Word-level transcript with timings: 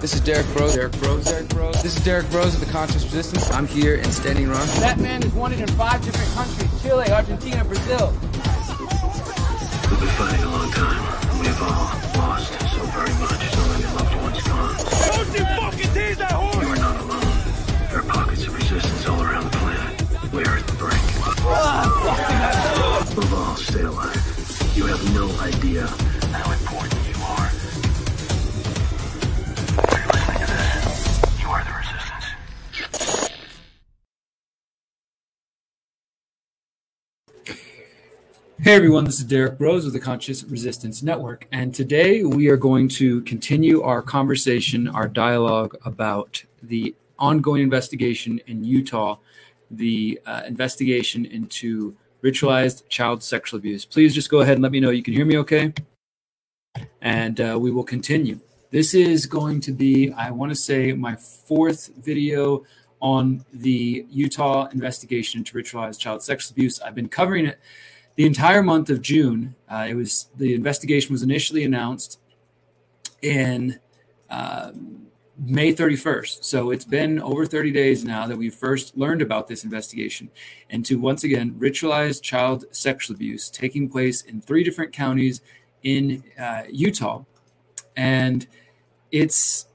This 0.00 0.14
is 0.14 0.20
Derrick 0.20 0.46
Broze. 0.54 0.76
Derrick 0.76 0.92
Broze. 0.92 1.24
Derrick 1.24 1.48
Broze. 1.48 1.82
This 1.82 1.96
is 1.96 2.04
Derrick 2.04 2.30
Broze 2.30 2.54
of 2.54 2.60
the 2.60 2.70
Conscious 2.70 3.02
Resistance. 3.02 3.50
I'm 3.50 3.66
here 3.66 3.96
in 3.96 4.08
Standing 4.12 4.48
Rock. 4.48 4.68
That 4.78 5.00
man 5.00 5.24
is 5.24 5.32
wanted 5.32 5.58
in 5.58 5.66
five 5.70 6.00
different 6.04 6.30
countries 6.34 6.82
Chile, 6.82 7.10
Argentina, 7.10 7.64
Brazil. 7.64 8.12
We've 9.90 9.98
been 9.98 10.08
fighting 10.14 10.44
a 10.44 10.50
long 10.50 10.70
time. 10.70 11.40
We've 11.40 11.62
all 11.62 11.90
lost 12.14 12.52
so 12.70 12.82
very 12.94 13.12
much, 13.18 13.42
knowing 13.56 13.80
your 13.80 13.90
loved 13.98 14.14
ones 14.22 14.42
gone. 14.46 14.76
Don't 15.16 15.34
you 15.34 15.44
fucking 15.58 15.92
tease 15.92 16.18
that 16.18 16.30
horse! 16.30 16.64
You 16.64 16.68
are 16.68 16.76
not 16.76 17.00
alone. 17.00 17.88
There 17.90 17.98
are 17.98 18.02
pockets 18.04 18.46
of 18.46 18.54
resistance 18.54 19.04
all 19.08 19.20
around 19.20 19.50
the 19.50 19.56
planet. 19.58 20.32
We 20.32 20.44
are 20.44 20.58
at 20.58 20.66
the 20.68 20.74
brink. 20.74 21.07
Hey 38.68 38.74
everyone, 38.74 39.04
this 39.04 39.18
is 39.18 39.24
Derrick 39.24 39.56
Broze 39.56 39.84
with 39.84 39.94
the 39.94 39.98
Conscious 39.98 40.44
Resistance 40.44 41.02
Network, 41.02 41.48
and 41.52 41.74
today 41.74 42.22
we 42.22 42.48
are 42.48 42.58
going 42.58 42.86
to 42.88 43.22
continue 43.22 43.80
our 43.80 44.02
conversation, 44.02 44.88
our 44.88 45.08
dialogue 45.08 45.74
about 45.86 46.44
the 46.62 46.94
ongoing 47.18 47.62
investigation 47.62 48.42
in 48.46 48.62
Utah, 48.64 49.16
the 49.70 50.20
uh, 50.26 50.42
investigation 50.46 51.24
into 51.24 51.96
ritualized 52.22 52.86
child 52.90 53.22
sexual 53.22 53.56
abuse. 53.56 53.86
Please 53.86 54.14
just 54.14 54.28
go 54.28 54.40
ahead 54.40 54.56
and 54.56 54.62
let 54.62 54.70
me 54.70 54.80
know 54.80 54.90
you 54.90 55.02
can 55.02 55.14
hear 55.14 55.24
me 55.24 55.38
okay, 55.38 55.72
and 57.00 57.40
uh, 57.40 57.56
we 57.58 57.70
will 57.70 57.84
continue. 57.84 58.38
This 58.70 58.92
is 58.92 59.24
going 59.24 59.62
to 59.62 59.72
be, 59.72 60.12
I 60.12 60.30
want 60.30 60.50
to 60.50 60.56
say, 60.56 60.92
my 60.92 61.16
fourth 61.16 61.88
video 62.02 62.64
on 63.00 63.46
the 63.50 64.04
Utah 64.10 64.68
investigation 64.72 65.38
into 65.38 65.56
ritualized 65.56 65.98
child 65.98 66.22
sexual 66.22 66.52
abuse. 66.52 66.82
I've 66.82 66.94
been 66.94 67.08
covering 67.08 67.46
it 67.46 67.58
the 68.18 68.26
entire 68.26 68.64
month 68.64 68.90
of 68.90 69.00
June. 69.00 69.54
Uh, 69.68 69.86
it 69.88 69.94
was 69.94 70.28
the 70.36 70.52
investigation 70.52 71.12
was 71.12 71.22
initially 71.22 71.62
announced 71.62 72.18
in 73.22 73.78
uh, 74.28 74.72
May 75.38 75.72
31st. 75.72 76.42
So 76.42 76.72
it's 76.72 76.84
been 76.84 77.20
over 77.20 77.46
30 77.46 77.70
days 77.70 78.04
now 78.04 78.26
that 78.26 78.36
we 78.36 78.50
first 78.50 78.96
learned 78.96 79.22
about 79.22 79.46
this 79.46 79.62
investigation 79.62 80.30
into 80.68 80.98
once 80.98 81.22
again 81.22 81.54
ritualized 81.60 82.20
child 82.22 82.64
sexual 82.72 83.14
abuse 83.14 83.48
taking 83.48 83.88
place 83.88 84.22
in 84.22 84.40
three 84.40 84.64
different 84.64 84.92
counties 84.92 85.40
in 85.84 86.24
uh, 86.36 86.62
Utah, 86.68 87.22
and 87.96 88.48
it's 89.12 89.68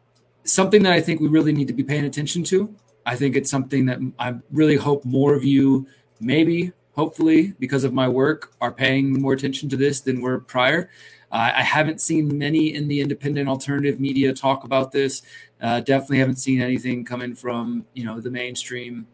something 0.43 0.83
that 0.83 0.91
I 0.91 0.99
think 0.99 1.21
we 1.21 1.29
really 1.29 1.53
need 1.53 1.69
to 1.69 1.73
be 1.73 1.83
paying 1.83 2.03
attention 2.03 2.43
to. 2.45 2.75
I 3.05 3.15
think 3.15 3.37
it's 3.37 3.49
something 3.49 3.85
that 3.85 3.99
I 4.19 4.35
really 4.51 4.75
hope 4.75 5.05
more 5.05 5.33
of 5.33 5.45
you 5.45 5.87
maybe 6.19 6.73
hopefully 6.93 7.53
because 7.59 7.83
of 7.83 7.93
my 7.93 8.07
work 8.07 8.53
are 8.61 8.71
paying 8.71 9.21
more 9.21 9.33
attention 9.33 9.69
to 9.69 9.77
this 9.77 10.01
than 10.01 10.21
were 10.21 10.39
prior. 10.39 10.89
Uh, 11.31 11.51
i 11.55 11.63
haven't 11.63 11.99
seen 11.99 12.37
many 12.37 12.75
in 12.75 12.87
the 12.87 13.01
independent 13.01 13.49
alternative 13.49 13.99
media 13.99 14.33
talk 14.33 14.63
about 14.63 14.91
this. 14.91 15.23
Uh, 15.61 15.79
definitely 15.79 16.19
haven't 16.19 16.35
seen 16.35 16.61
anything 16.61 17.03
coming 17.03 17.33
from 17.33 17.85
you 17.93 18.05
know 18.05 18.19
the 18.19 18.29
mainstream 18.29 19.07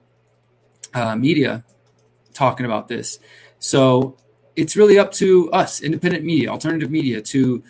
uh, 0.94 1.16
media 1.16 1.64
talking 2.34 2.66
about 2.66 2.88
this. 2.88 3.20
So 3.60 4.18
it's 4.56 4.76
really 4.76 5.00
up 5.00 5.12
to 5.14 5.50
us 5.52 5.82
independent 5.82 6.26
media 6.26 6.50
alternative 6.50 6.92
media 6.92 7.22
to 7.22 7.64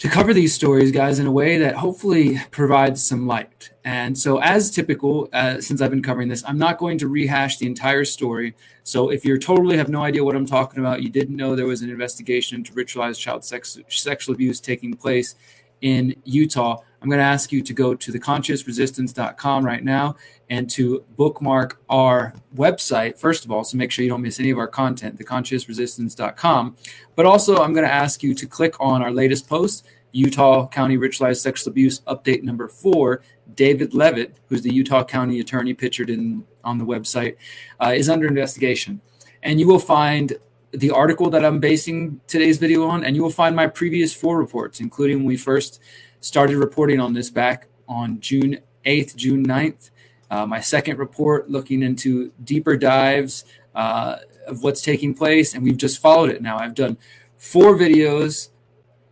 to 0.00 0.08
cover 0.08 0.32
these 0.32 0.54
stories, 0.54 0.90
guys, 0.90 1.18
in 1.18 1.26
a 1.26 1.30
way 1.30 1.58
that 1.58 1.74
hopefully 1.74 2.38
provides 2.50 3.06
some 3.06 3.26
light. 3.26 3.70
And 3.84 4.16
so, 4.16 4.38
as 4.38 4.70
typical, 4.70 5.28
uh, 5.34 5.60
since 5.60 5.82
I've 5.82 5.90
been 5.90 6.02
covering 6.02 6.28
this, 6.28 6.42
I'm 6.46 6.56
not 6.56 6.78
going 6.78 6.96
to 6.98 7.08
rehash 7.08 7.58
the 7.58 7.66
entire 7.66 8.06
story. 8.06 8.54
So, 8.82 9.10
if 9.10 9.26
you 9.26 9.38
totally 9.38 9.76
have 9.76 9.90
no 9.90 10.02
idea 10.02 10.24
what 10.24 10.34
I'm 10.34 10.46
talking 10.46 10.80
about, 10.80 11.02
you 11.02 11.10
didn't 11.10 11.36
know 11.36 11.54
there 11.54 11.66
was 11.66 11.82
an 11.82 11.90
investigation 11.90 12.56
into 12.56 12.72
ritualized 12.72 13.18
child 13.18 13.44
sex, 13.44 13.78
sexual 13.88 14.34
abuse 14.34 14.58
taking 14.58 14.94
place 14.94 15.34
in 15.82 16.16
Utah, 16.24 16.78
I'm 17.02 17.08
going 17.08 17.18
to 17.18 17.24
ask 17.24 17.50
you 17.50 17.62
to 17.62 17.72
go 17.72 17.94
to 17.94 18.12
theconsciousresistance.com 18.12 19.64
right 19.64 19.82
now 19.82 20.16
and 20.50 20.68
to 20.70 21.04
bookmark 21.16 21.80
our 21.88 22.34
website, 22.54 23.18
first 23.18 23.44
of 23.44 23.50
all, 23.50 23.64
so 23.64 23.76
make 23.78 23.90
sure 23.90 24.02
you 24.02 24.10
don't 24.10 24.20
miss 24.20 24.38
any 24.38 24.50
of 24.50 24.58
our 24.58 24.68
content, 24.68 25.18
theconsciousresistance.com. 25.18 26.76
But 27.16 27.26
also, 27.26 27.56
I'm 27.56 27.72
going 27.72 27.86
to 27.86 27.92
ask 27.92 28.22
you 28.22 28.34
to 28.34 28.46
click 28.46 28.74
on 28.80 29.02
our 29.02 29.12
latest 29.12 29.48
post, 29.48 29.86
Utah 30.12 30.66
County 30.66 30.98
Ritualized 30.98 31.40
Sexual 31.40 31.70
Abuse 31.70 32.00
Update 32.00 32.42
Number 32.42 32.68
Four. 32.68 33.22
David 33.54 33.94
Leavitt, 33.94 34.36
who's 34.48 34.62
the 34.62 34.72
Utah 34.72 35.04
County 35.04 35.40
attorney 35.40 35.74
pictured 35.74 36.10
in 36.10 36.44
on 36.64 36.78
the 36.78 36.84
website, 36.84 37.36
uh, 37.82 37.92
is 37.94 38.08
under 38.08 38.26
investigation. 38.26 39.00
And 39.42 39.58
you 39.58 39.66
will 39.66 39.78
find 39.78 40.34
the 40.72 40.90
article 40.90 41.30
that 41.30 41.44
I'm 41.44 41.58
basing 41.58 42.20
today's 42.26 42.58
video 42.58 42.86
on, 42.86 43.04
and 43.04 43.16
you 43.16 43.22
will 43.22 43.30
find 43.30 43.56
my 43.56 43.66
previous 43.66 44.14
four 44.14 44.38
reports, 44.38 44.80
including 44.80 45.18
when 45.18 45.26
we 45.26 45.36
first 45.36 45.80
started 46.20 46.56
reporting 46.56 47.00
on 47.00 47.12
this 47.12 47.30
back 47.30 47.68
on 47.88 48.20
June 48.20 48.58
8th, 48.84 49.16
June 49.16 49.46
9th. 49.46 49.90
Uh, 50.30 50.46
my 50.46 50.60
second 50.60 50.98
report 50.98 51.50
looking 51.50 51.82
into 51.82 52.32
deeper 52.44 52.76
dives 52.76 53.44
uh, 53.74 54.16
of 54.46 54.62
what's 54.62 54.80
taking 54.80 55.14
place, 55.14 55.54
and 55.54 55.62
we've 55.62 55.76
just 55.76 56.00
followed 56.00 56.30
it 56.30 56.40
now. 56.40 56.58
I've 56.58 56.74
done 56.74 56.96
four 57.36 57.76
videos. 57.76 58.50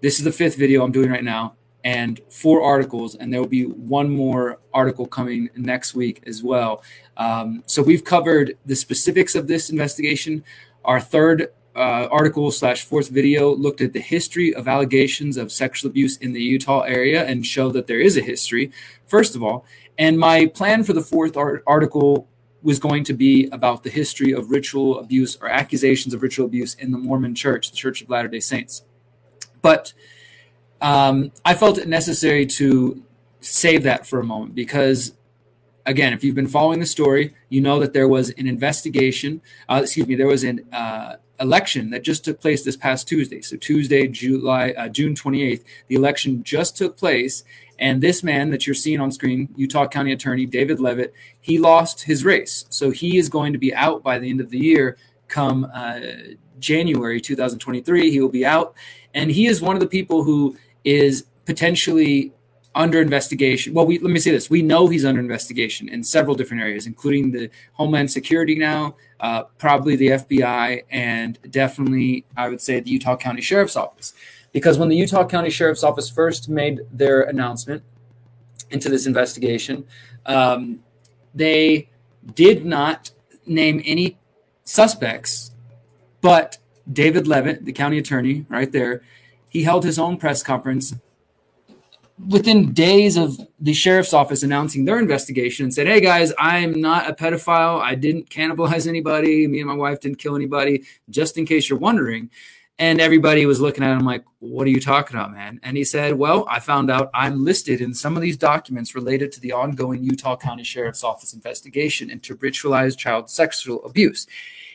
This 0.01 0.19
is 0.19 0.25
the 0.25 0.33
fifth 0.33 0.57
video 0.57 0.85
I'm 0.85 0.93
doing 0.93 1.11
right 1.11 1.25
now, 1.25 1.57
and 1.83 2.21
four 2.29 2.63
articles, 2.63 3.17
and 3.17 3.33
there 3.33 3.41
will 3.41 3.49
be 3.49 3.65
one 3.65 4.11
more 4.11 4.61
article 4.73 5.07
coming 5.07 5.51
next 5.57 5.95
week 5.95 6.23
as 6.27 6.43
well. 6.43 6.85
Um, 7.17 7.65
so 7.67 7.83
we've 7.83 8.05
covered 8.05 8.57
the 8.65 8.77
specifics 8.77 9.35
of 9.35 9.49
this 9.49 9.71
investigation. 9.71 10.45
Our 10.85 11.01
third 11.01 11.49
uh, 11.79 12.09
article 12.11 12.51
slash 12.51 12.85
fourth 12.85 13.09
video 13.09 13.55
looked 13.55 13.81
at 13.81 13.93
the 13.93 14.01
history 14.01 14.53
of 14.53 14.67
allegations 14.67 15.37
of 15.37 15.53
sexual 15.53 15.89
abuse 15.89 16.17
in 16.17 16.33
the 16.33 16.43
Utah 16.43 16.81
area 16.81 17.25
and 17.25 17.47
showed 17.47 17.73
that 17.75 17.87
there 17.87 18.01
is 18.01 18.17
a 18.17 18.21
history, 18.21 18.73
first 19.07 19.37
of 19.37 19.45
all. 19.45 19.65
And 19.97 20.19
my 20.19 20.47
plan 20.47 20.83
for 20.83 20.93
the 20.93 21.03
fourth 21.03 21.37
art- 21.37 21.63
article 21.67 22.27
was 22.65 22.81
going 22.81 23.05
to 23.05 23.13
be 23.13 23.49
about 23.53 23.85
the 23.85 23.91
history 23.91 24.33
of 24.33 24.51
ritual 24.51 24.99
abuse 24.99 25.37
or 25.41 25.49
accusations 25.49 26.13
of 26.13 26.23
ritual 26.23 26.47
abuse 26.47 26.75
in 26.75 26.91
the 26.91 26.99
Mormon 26.99 27.37
Church, 27.37 27.71
the 27.71 27.77
Church 27.77 28.03
of 28.03 28.11
Latter 28.11 28.29
day 28.29 28.41
Saints. 28.41 28.83
But 29.63 29.93
um, 30.81 31.31
I 31.45 31.55
felt 31.55 31.79
it 31.79 31.87
necessary 31.87 32.45
to 32.47 33.05
save 33.41 33.85
that 33.85 34.05
for 34.05 34.19
a 34.19 34.25
moment 34.25 34.57
because 34.57 35.15
again, 35.87 36.13
if 36.13 36.25
you've 36.25 36.35
been 36.35 36.49
following 36.49 36.81
the 36.81 36.87
story, 36.87 37.35
you 37.49 37.61
know 37.61 37.79
that 37.79 37.93
there 37.93 38.09
was 38.09 38.31
an 38.31 38.49
investigation. 38.49 39.41
Uh, 39.69 39.81
excuse 39.85 40.07
me, 40.09 40.17
there 40.17 40.27
was 40.27 40.43
an 40.43 40.67
uh, 40.73 41.17
election 41.41 41.91
that 41.91 42.03
just 42.03 42.25
took 42.25 42.41
place 42.41 42.65
this 42.65 42.77
past 42.77 43.09
Tuesday. 43.09 43.41
So 43.41 43.57
Tuesday, 43.57 44.09
July, 44.09 44.71
uh, 44.77 44.89
June 44.89 45.15
28th, 45.15 45.65
the 45.87 45.95
election 45.95 46.43
just 46.43 46.77
took 46.77 46.97
place. 46.97 47.45
And 47.79 48.03
this 48.03 48.23
man 48.23 48.51
that 48.51 48.67
you're 48.67 48.75
seeing 48.75 49.01
on 49.01 49.13
screen, 49.13 49.49
Utah 49.57 49.87
County 49.87 50.13
Attorney 50.13 50.47
David 50.47 50.81
Leavitt, 50.81 51.15
he 51.41 51.59
lost 51.59 52.03
his 52.03 52.25
race. 52.25 52.65
So 52.71 52.91
he 52.91 53.19
is 53.19 53.29
going 53.29 53.53
to 53.53 53.59
be 53.59 53.75
out 53.75 54.03
by 54.03 54.19
the 54.19 54.29
end 54.29 54.41
of 54.41 54.51
the 54.51 54.59
year. 54.59 54.97
Come 55.29 55.71
uh, 55.73 56.01
January 56.59 57.21
2023, 57.21 58.11
he 58.11 58.21
will 58.21 58.29
be 58.29 58.45
out. 58.45 58.75
And 59.15 59.31
he 59.31 59.47
is 59.47 59.63
one 59.63 59.77
of 59.77 59.81
the 59.81 59.87
people 59.87 60.25
who 60.25 60.57
is 60.85 61.27
potentially 61.45 62.33
under 62.75 63.01
investigation. 63.01 63.75
Well, 63.75 63.87
we, 63.87 63.99
let 63.99 64.11
me 64.11 64.21
say 64.21 64.31
this: 64.31 64.49
we 64.49 64.63
know 64.63 64.89
he's 64.89 65.05
under 65.05 65.21
investigation 65.21 65.89
in 65.89 66.03
several 66.05 66.37
different 66.37 66.63
areas, 66.63 66.87
including 66.87 67.33
the 67.33 67.51
Homeland 67.73 68.11
Security 68.11 68.55
now, 68.55 68.97
uh, 69.21 69.45
probably 69.59 69.97
the 69.97 70.09
FBI, 70.09 70.85
and 70.91 71.39
definitely, 71.51 72.25
I 72.37 72.49
would 72.49 72.61
say, 72.61 72.81
the 72.81 72.91
Utah 72.91 73.17
County 73.17 73.41
Sheriff's 73.41 73.77
Office. 73.77 74.15
Because 74.53 74.79
when 74.79 74.89
the 74.89 74.97
Utah 74.97 75.27
County 75.27 75.51
Sheriff's 75.51 75.83
Office 75.83 76.09
first 76.09 76.49
made 76.49 76.81
their 76.93 77.23
announcement 77.23 77.83
into 78.71 78.89
this 78.89 79.07
investigation, 79.07 79.87
um, 80.27 80.81
they 81.35 81.89
did 82.35 82.65
not 82.65 83.11
name 83.47 83.83
any 83.85 84.19
suspects, 84.65 85.53
but 86.21 86.59
David 86.91 87.27
Leavitt, 87.27 87.65
the 87.65 87.73
county 87.73 87.99
attorney, 87.99 88.47
right 88.49 88.71
there, 88.71 89.03
he 89.49 89.63
held 89.63 89.85
his 89.85 89.99
own 89.99 90.17
press 90.17 90.43
conference 90.43 90.95
within 92.27 92.73
days 92.73 93.17
of 93.17 93.39
the 93.61 93.73
sheriff's 93.73 94.13
office 94.13 94.43
announcing 94.43 94.85
their 94.85 94.99
investigation 94.99 95.65
and 95.65 95.75
said, 95.75 95.87
Hey 95.87 96.01
guys, 96.01 96.33
I'm 96.39 96.81
not 96.81 97.09
a 97.09 97.15
pedophile. 97.15 97.81
I 97.81 97.95
didn't 97.95 98.31
cannibalize 98.31 98.87
anybody. 98.87 99.47
Me 99.47 99.61
and 99.61 99.69
my 99.69 99.75
wife 99.75 100.01
didn't 100.01 100.19
kill 100.19 100.37
anybody, 100.37 100.85
just 101.11 101.39
in 101.39 101.47
case 101.47 101.69
you're 101.69 101.79
wondering. 101.79 102.31
And 102.81 103.01
everybody 103.01 103.45
was 103.45 103.61
looking 103.61 103.83
at 103.83 103.97
him 103.97 104.05
like, 104.05 104.25
What 104.39 104.67
are 104.67 104.71
you 104.71 104.81
talking 104.81 105.17
about, 105.17 105.33
man? 105.33 105.61
And 105.63 105.77
he 105.77 105.85
said, 105.85 106.15
Well, 106.15 106.47
I 106.49 106.61
found 106.61 106.91
out 106.91 107.11
I'm 107.15 107.45
listed 107.45 107.81
in 107.81 107.95
some 107.95 108.17
of 108.17 108.23
these 108.23 108.37
documents 108.37 108.95
related 108.95 109.33
to 109.33 109.41
the 109.41 109.53
ongoing 109.53 110.03
Utah 110.03 110.37
County 110.37 110.65
Sheriff's 110.65 111.05
Office 111.05 111.33
investigation 111.33 112.11
into 112.11 112.37
ritualized 112.37 112.99
child 112.99 113.31
sexual 113.31 113.85
abuse. 113.85 114.27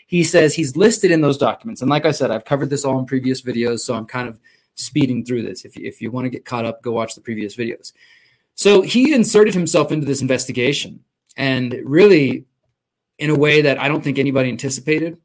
He 0.05 0.23
says 0.23 0.53
he's 0.53 0.75
listed 0.75 1.11
in 1.11 1.21
those 1.21 1.37
documents. 1.37 1.81
And 1.81 1.89
like 1.89 2.05
I 2.05 2.11
said, 2.11 2.29
I've 2.29 2.45
covered 2.45 2.69
this 2.69 2.85
all 2.85 2.99
in 2.99 3.05
previous 3.05 3.41
videos, 3.41 3.79
so 3.79 3.95
I'm 3.95 4.05
kind 4.05 4.27
of 4.27 4.39
speeding 4.75 5.25
through 5.25 5.43
this. 5.43 5.65
If 5.65 5.75
you, 5.75 5.87
if 5.87 6.01
you 6.01 6.11
want 6.11 6.25
to 6.25 6.29
get 6.29 6.45
caught 6.45 6.65
up, 6.65 6.81
go 6.81 6.91
watch 6.91 7.15
the 7.15 7.21
previous 7.21 7.55
videos. 7.55 7.93
So 8.55 8.81
he 8.81 9.13
inserted 9.13 9.53
himself 9.53 9.91
into 9.91 10.05
this 10.05 10.21
investigation 10.21 11.03
and 11.37 11.75
really 11.83 12.45
in 13.17 13.29
a 13.29 13.35
way 13.35 13.61
that 13.61 13.79
I 13.79 13.87
don't 13.87 14.03
think 14.03 14.19
anybody 14.19 14.49
anticipated. 14.49 15.17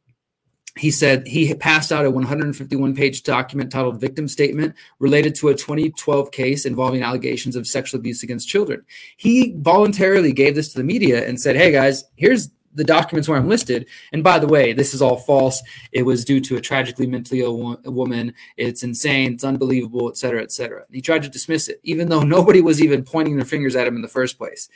He 0.77 0.91
said 0.91 1.27
he 1.27 1.53
passed 1.55 1.91
out 1.91 2.05
a 2.05 2.11
151 2.11 2.95
page 2.95 3.25
document 3.25 3.73
titled 3.73 4.00
Victim 4.00 4.29
Statement 4.29 4.75
related 5.00 5.35
to 5.37 5.49
a 5.49 5.55
2012 5.55 6.31
case 6.31 6.67
involving 6.67 7.03
allegations 7.03 7.56
of 7.56 7.67
sexual 7.67 7.99
abuse 7.99 8.23
against 8.23 8.49
children. 8.49 8.85
He 9.17 9.55
voluntarily 9.59 10.33
gave 10.33 10.55
this 10.55 10.73
to 10.73 10.79
the 10.79 10.85
media 10.85 11.27
and 11.27 11.41
said, 11.41 11.56
Hey 11.56 11.73
guys, 11.73 12.05
here's 12.15 12.50
the 12.78 12.84
documents 12.84 13.28
where 13.28 13.36
I'm 13.36 13.48
listed. 13.48 13.86
And 14.12 14.25
by 14.25 14.38
the 14.38 14.46
way, 14.46 14.72
this 14.72 14.94
is 14.94 15.02
all 15.02 15.16
false. 15.16 15.62
It 15.92 16.04
was 16.04 16.25
due 16.25 16.40
to 16.40 16.56
a 16.56 16.60
tragically 16.60 17.06
mentally 17.06 17.40
ill 17.40 17.58
wo- 17.58 17.90
woman. 17.90 18.32
It's 18.56 18.82
insane. 18.82 19.34
It's 19.34 19.44
unbelievable, 19.44 20.08
et 20.08 20.16
cetera, 20.16 20.42
et 20.42 20.52
cetera. 20.52 20.84
He 20.90 21.02
tried 21.02 21.22
to 21.25 21.28
dismiss 21.28 21.69
it, 21.69 21.80
even 21.82 22.08
though 22.08 22.22
nobody 22.22 22.62
was 22.62 22.82
even 22.82 23.04
pointing 23.04 23.36
their 23.36 23.44
fingers 23.44 23.76
at 23.76 23.86
him 23.86 23.96
in 23.96 24.02
the 24.02 24.08
first 24.08 24.38
place. 24.38 24.70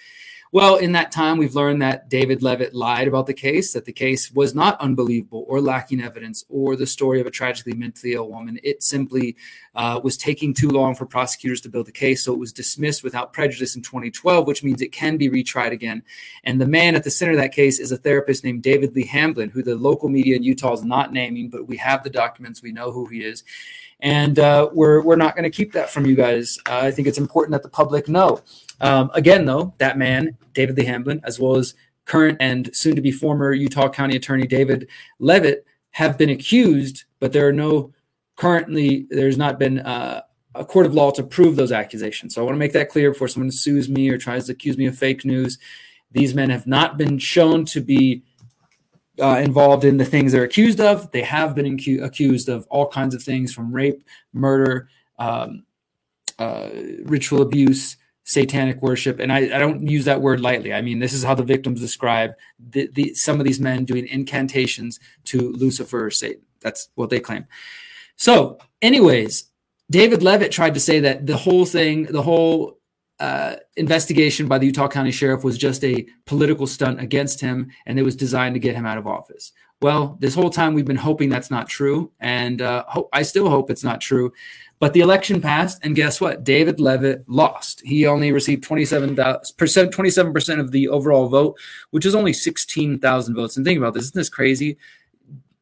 Well, 0.54 0.76
in 0.76 0.92
that 0.92 1.12
time, 1.12 1.38
we've 1.38 1.54
learned 1.54 1.80
that 1.80 2.10
David 2.10 2.42
Leavitt 2.42 2.74
lied 2.74 3.08
about 3.08 3.26
the 3.26 3.32
case, 3.32 3.72
that 3.72 3.86
the 3.86 3.92
case 3.92 4.30
was 4.30 4.54
not 4.54 4.78
unbelievable 4.82 5.46
or 5.48 5.62
lacking 5.62 6.02
evidence 6.02 6.44
or 6.50 6.76
the 6.76 6.86
story 6.86 7.22
of 7.22 7.26
a 7.26 7.30
tragically 7.30 7.72
mentally 7.72 8.12
ill 8.12 8.28
woman. 8.28 8.60
It 8.62 8.82
simply 8.82 9.34
uh, 9.74 9.98
was 10.04 10.18
taking 10.18 10.52
too 10.52 10.68
long 10.68 10.94
for 10.94 11.06
prosecutors 11.06 11.62
to 11.62 11.70
build 11.70 11.86
the 11.86 11.92
case. 11.92 12.22
So 12.22 12.34
it 12.34 12.38
was 12.38 12.52
dismissed 12.52 13.02
without 13.02 13.32
prejudice 13.32 13.76
in 13.76 13.82
2012, 13.82 14.46
which 14.46 14.62
means 14.62 14.82
it 14.82 14.92
can 14.92 15.16
be 15.16 15.30
retried 15.30 15.72
again. 15.72 16.02
And 16.44 16.60
the 16.60 16.66
man 16.66 16.96
at 16.96 17.04
the 17.04 17.10
center 17.10 17.32
of 17.32 17.38
that 17.38 17.54
case 17.54 17.80
is 17.80 17.90
a 17.90 17.96
therapist 17.96 18.44
named 18.44 18.62
David 18.62 18.94
Lee 18.94 19.06
Hamblin, 19.06 19.48
who 19.48 19.62
the 19.62 19.74
local 19.74 20.10
media 20.10 20.36
in 20.36 20.42
Utah 20.42 20.74
is 20.74 20.84
not 20.84 21.14
naming, 21.14 21.48
but 21.48 21.66
we 21.66 21.78
have 21.78 22.04
the 22.04 22.10
documents. 22.10 22.62
We 22.62 22.72
know 22.72 22.92
who 22.92 23.06
he 23.06 23.24
is. 23.24 23.42
And 24.02 24.38
uh, 24.38 24.68
we're, 24.72 25.00
we're 25.00 25.16
not 25.16 25.36
going 25.36 25.44
to 25.44 25.56
keep 25.56 25.72
that 25.72 25.88
from 25.88 26.04
you 26.04 26.16
guys. 26.16 26.58
Uh, 26.68 26.80
I 26.82 26.90
think 26.90 27.08
it's 27.08 27.18
important 27.18 27.52
that 27.52 27.62
the 27.62 27.68
public 27.68 28.08
know. 28.08 28.42
Um, 28.80 29.10
again, 29.14 29.46
though, 29.46 29.74
that 29.78 29.96
man, 29.96 30.36
David 30.54 30.76
Lee 30.76 30.84
Hamblin, 30.84 31.20
as 31.24 31.38
well 31.38 31.56
as 31.56 31.74
current 32.04 32.36
and 32.40 32.68
soon 32.74 32.96
to 32.96 33.00
be 33.00 33.12
former 33.12 33.52
Utah 33.52 33.88
County 33.88 34.16
Attorney 34.16 34.46
David 34.46 34.88
Leavitt, 35.20 35.64
have 35.92 36.18
been 36.18 36.30
accused, 36.30 37.04
but 37.20 37.32
there 37.32 37.46
are 37.46 37.52
no 37.52 37.92
currently, 38.36 39.06
there's 39.10 39.38
not 39.38 39.58
been 39.58 39.78
uh, 39.78 40.22
a 40.54 40.64
court 40.64 40.86
of 40.86 40.94
law 40.94 41.12
to 41.12 41.22
prove 41.22 41.54
those 41.54 41.70
accusations. 41.70 42.34
So 42.34 42.42
I 42.42 42.44
want 42.44 42.56
to 42.56 42.58
make 42.58 42.72
that 42.72 42.88
clear 42.88 43.12
before 43.12 43.28
someone 43.28 43.52
sues 43.52 43.88
me 43.88 44.08
or 44.08 44.18
tries 44.18 44.46
to 44.46 44.52
accuse 44.52 44.76
me 44.76 44.86
of 44.86 44.98
fake 44.98 45.24
news. 45.24 45.58
These 46.10 46.34
men 46.34 46.50
have 46.50 46.66
not 46.66 46.98
been 46.98 47.18
shown 47.18 47.64
to 47.66 47.80
be 47.80 48.22
uh, 49.20 49.40
involved 49.42 49.84
in 49.84 49.96
the 49.96 50.04
things 50.04 50.32
they're 50.32 50.44
accused 50.44 50.80
of. 50.80 51.10
They 51.10 51.22
have 51.22 51.54
been 51.54 51.66
incu- 51.66 52.02
accused 52.02 52.48
of 52.48 52.66
all 52.70 52.88
kinds 52.88 53.14
of 53.14 53.22
things 53.22 53.52
from 53.52 53.72
rape, 53.72 54.02
murder, 54.32 54.88
um, 55.18 55.64
uh, 56.38 56.70
ritual 57.04 57.42
abuse, 57.42 57.96
satanic 58.24 58.80
worship. 58.82 59.18
And 59.18 59.32
I, 59.32 59.38
I, 59.38 59.58
don't 59.58 59.86
use 59.86 60.04
that 60.04 60.20
word 60.20 60.40
lightly. 60.40 60.72
I 60.72 60.80
mean 60.80 61.00
this 61.00 61.12
is 61.12 61.24
how 61.24 61.34
the 61.34 61.42
victims 61.42 61.80
describe 61.80 62.32
the, 62.58 62.88
the, 62.92 63.14
some 63.14 63.40
of 63.40 63.46
these 63.46 63.60
men 63.60 63.84
doing 63.84 64.06
incantations 64.06 65.00
to 65.24 65.52
lucifer 65.52 66.06
or 66.06 66.10
satan. 66.10 66.42
That's 66.60 66.88
what 66.94 67.10
they 67.10 67.20
claim. 67.20 67.46
So 68.16 68.58
anyways 68.80 69.50
david 69.90 70.22
leavitt 70.22 70.52
tried 70.52 70.74
to 70.74 70.80
say 70.80 71.00
that 71.00 71.26
the 71.26 71.36
whole 71.36 71.66
thing 71.66 72.04
the 72.04 72.22
whole 72.22 72.78
uh, 73.22 73.56
investigation 73.76 74.48
by 74.48 74.58
the 74.58 74.66
utah 74.66 74.88
county 74.88 75.12
sheriff 75.12 75.44
was 75.44 75.56
just 75.56 75.84
a 75.84 76.06
political 76.26 76.66
stunt 76.66 77.00
against 77.00 77.40
him 77.40 77.70
and 77.86 77.98
it 77.98 78.02
was 78.02 78.16
designed 78.16 78.54
to 78.54 78.60
get 78.60 78.74
him 78.74 78.86
out 78.86 78.98
of 78.98 79.06
office 79.06 79.52
well 79.80 80.16
this 80.20 80.34
whole 80.34 80.50
time 80.50 80.74
we've 80.74 80.92
been 80.92 80.96
hoping 80.96 81.28
that's 81.28 81.50
not 81.50 81.68
true 81.68 82.10
and 82.20 82.60
uh, 82.60 82.84
ho- 82.88 83.08
i 83.12 83.22
still 83.22 83.48
hope 83.48 83.70
it's 83.70 83.84
not 83.84 84.00
true 84.00 84.32
but 84.82 84.94
the 84.94 85.00
election 85.00 85.40
passed, 85.40 85.78
and 85.84 85.94
guess 85.94 86.20
what? 86.20 86.42
David 86.42 86.80
Leavitt 86.80 87.22
lost. 87.28 87.82
He 87.84 88.04
only 88.04 88.32
received 88.32 88.64
27 88.64 89.16
percent, 89.56 89.92
27 89.92 90.32
percent 90.32 90.60
of 90.60 90.72
the 90.72 90.88
overall 90.88 91.28
vote, 91.28 91.56
which 91.92 92.04
is 92.04 92.16
only 92.16 92.32
16,000 92.32 93.34
votes. 93.36 93.56
And 93.56 93.64
think 93.64 93.78
about 93.78 93.94
this: 93.94 94.06
isn't 94.06 94.16
this 94.16 94.28
crazy? 94.28 94.76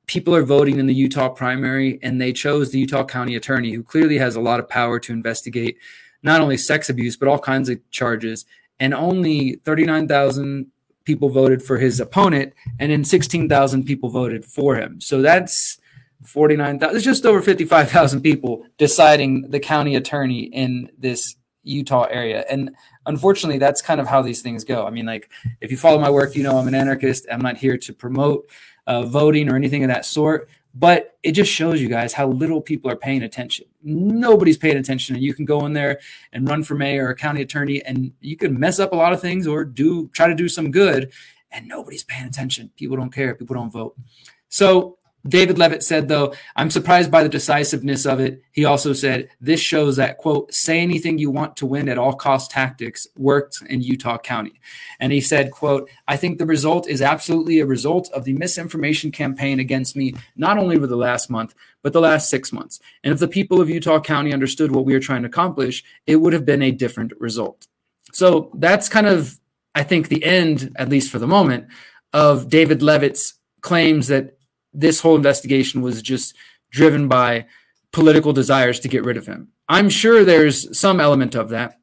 People 0.06 0.34
are 0.34 0.42
voting 0.42 0.78
in 0.78 0.86
the 0.86 0.94
Utah 0.94 1.28
primary, 1.28 1.98
and 2.02 2.18
they 2.18 2.32
chose 2.32 2.70
the 2.70 2.78
Utah 2.78 3.04
County 3.04 3.36
Attorney, 3.36 3.72
who 3.72 3.82
clearly 3.82 4.16
has 4.16 4.36
a 4.36 4.40
lot 4.40 4.58
of 4.58 4.70
power 4.70 4.98
to 5.00 5.12
investigate 5.12 5.76
not 6.22 6.40
only 6.40 6.56
sex 6.56 6.88
abuse 6.88 7.16
but 7.16 7.28
all 7.28 7.38
kinds 7.38 7.68
of 7.68 7.78
charges. 7.90 8.44
And 8.78 8.94
only 8.94 9.60
39,000 9.64 10.70
people 11.04 11.28
voted 11.28 11.62
for 11.62 11.78
his 11.78 12.00
opponent, 12.00 12.52
and 12.78 12.92
then 12.92 13.04
16,000 13.04 13.84
people 13.84 14.08
voted 14.08 14.44
for 14.44 14.76
him. 14.76 15.00
So 15.00 15.20
that's 15.20 15.78
49,000, 16.24 16.96
it's 16.96 17.04
just 17.04 17.26
over 17.26 17.42
55,000 17.42 18.20
people 18.20 18.64
deciding 18.78 19.50
the 19.50 19.60
county 19.60 19.96
attorney 19.96 20.44
in 20.44 20.90
this 20.98 21.36
Utah 21.62 22.04
area. 22.04 22.44
And 22.50 22.74
unfortunately, 23.06 23.58
that's 23.58 23.82
kind 23.82 24.00
of 24.00 24.06
how 24.06 24.22
these 24.22 24.42
things 24.42 24.64
go. 24.64 24.86
I 24.86 24.90
mean, 24.90 25.06
like, 25.06 25.30
if 25.60 25.70
you 25.70 25.76
follow 25.76 25.98
my 25.98 26.10
work, 26.10 26.34
you 26.34 26.42
know 26.42 26.56
I'm 26.58 26.68
an 26.68 26.74
anarchist. 26.74 27.26
I'm 27.30 27.40
not 27.40 27.56
here 27.56 27.76
to 27.78 27.92
promote 27.92 28.48
uh, 28.86 29.02
voting 29.02 29.50
or 29.50 29.56
anything 29.56 29.84
of 29.84 29.88
that 29.88 30.04
sort. 30.04 30.48
But 30.72 31.18
it 31.24 31.32
just 31.32 31.50
shows 31.50 31.80
you 31.80 31.88
guys 31.88 32.12
how 32.12 32.28
little 32.28 32.60
people 32.60 32.90
are 32.90 32.96
paying 32.96 33.24
attention. 33.24 33.66
Nobody's 33.82 34.56
paying 34.56 34.76
attention, 34.76 35.16
and 35.16 35.24
you 35.24 35.34
can 35.34 35.44
go 35.44 35.66
in 35.66 35.72
there 35.72 35.98
and 36.32 36.48
run 36.48 36.62
for 36.62 36.76
mayor 36.76 37.08
or 37.08 37.14
county 37.14 37.42
attorney, 37.42 37.82
and 37.82 38.12
you 38.20 38.36
can 38.36 38.58
mess 38.58 38.78
up 38.78 38.92
a 38.92 38.96
lot 38.96 39.12
of 39.12 39.20
things 39.20 39.48
or 39.48 39.64
do 39.64 40.08
try 40.14 40.28
to 40.28 40.34
do 40.34 40.48
some 40.48 40.70
good, 40.70 41.12
and 41.50 41.66
nobody's 41.66 42.04
paying 42.04 42.26
attention. 42.26 42.70
People 42.76 42.96
don't 42.96 43.12
care. 43.12 43.34
People 43.34 43.56
don't 43.56 43.72
vote. 43.72 43.96
So 44.48 44.98
David 45.26 45.58
Leavitt 45.58 45.82
said, 45.82 46.08
though, 46.08 46.34
I'm 46.56 46.70
surprised 46.70 47.10
by 47.10 47.22
the 47.22 47.28
decisiveness 47.28 48.06
of 48.06 48.20
it. 48.20 48.42
He 48.52 48.64
also 48.64 48.92
said, 48.92 49.28
this 49.40 49.60
shows 49.60 49.96
that, 49.96 50.16
quote, 50.16 50.52
say 50.54 50.80
anything 50.80 51.18
you 51.18 51.30
want 51.30 51.56
to 51.58 51.66
win 51.66 51.88
at 51.88 51.98
all 51.98 52.14
cost 52.14 52.50
tactics 52.50 53.06
worked 53.16 53.62
in 53.68 53.82
Utah 53.82 54.16
County. 54.16 54.60
And 54.98 55.12
he 55.12 55.20
said, 55.20 55.50
quote, 55.50 55.90
I 56.08 56.16
think 56.16 56.38
the 56.38 56.46
result 56.46 56.88
is 56.88 57.02
absolutely 57.02 57.60
a 57.60 57.66
result 57.66 58.10
of 58.12 58.24
the 58.24 58.32
misinformation 58.32 59.10
campaign 59.10 59.60
against 59.60 59.94
me, 59.94 60.14
not 60.36 60.56
only 60.56 60.76
over 60.76 60.86
the 60.86 60.96
last 60.96 61.28
month, 61.28 61.54
but 61.82 61.92
the 61.92 62.00
last 62.00 62.30
six 62.30 62.52
months. 62.52 62.80
And 63.04 63.12
if 63.12 63.20
the 63.20 63.28
people 63.28 63.60
of 63.60 63.68
Utah 63.68 64.00
County 64.00 64.32
understood 64.32 64.72
what 64.72 64.84
we 64.84 64.94
are 64.94 65.00
trying 65.00 65.22
to 65.22 65.28
accomplish, 65.28 65.84
it 66.06 66.16
would 66.16 66.32
have 66.32 66.46
been 66.46 66.62
a 66.62 66.70
different 66.70 67.12
result. 67.20 67.66
So 68.12 68.50
that's 68.54 68.88
kind 68.88 69.06
of, 69.06 69.38
I 69.74 69.82
think, 69.82 70.08
the 70.08 70.24
end, 70.24 70.72
at 70.76 70.88
least 70.88 71.10
for 71.10 71.18
the 71.18 71.26
moment, 71.26 71.66
of 72.12 72.48
David 72.48 72.82
Leavitt's 72.82 73.34
claims 73.60 74.08
that 74.08 74.36
this 74.72 75.00
whole 75.00 75.16
investigation 75.16 75.82
was 75.82 76.02
just 76.02 76.34
driven 76.70 77.08
by 77.08 77.46
political 77.92 78.32
desires 78.32 78.80
to 78.80 78.88
get 78.88 79.04
rid 79.04 79.16
of 79.16 79.26
him. 79.26 79.48
I'm 79.68 79.88
sure 79.88 80.24
there's 80.24 80.76
some 80.78 81.00
element 81.00 81.34
of 81.34 81.50
that. 81.50 81.78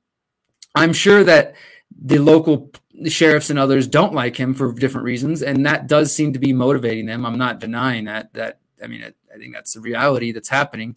I'm 0.75 0.93
sure 0.93 1.23
that 1.23 1.55
the 1.91 2.19
local 2.19 2.71
sheriffs 3.05 3.49
and 3.49 3.59
others 3.59 3.87
don't 3.87 4.13
like 4.13 4.35
him 4.35 4.53
for 4.53 4.71
different 4.73 5.05
reasons, 5.05 5.41
and 5.41 5.65
that 5.65 5.87
does 5.87 6.13
seem 6.13 6.33
to 6.33 6.39
be 6.39 6.53
motivating 6.53 7.05
them. 7.05 7.25
I'm 7.25 7.37
not 7.37 7.59
denying 7.59 8.05
that. 8.05 8.33
That 8.33 8.59
I 8.83 8.87
mean, 8.87 9.03
I, 9.03 9.37
think 9.37 9.53
that's 9.53 9.73
the 9.73 9.81
reality 9.81 10.31
that's 10.31 10.49
happening. 10.49 10.95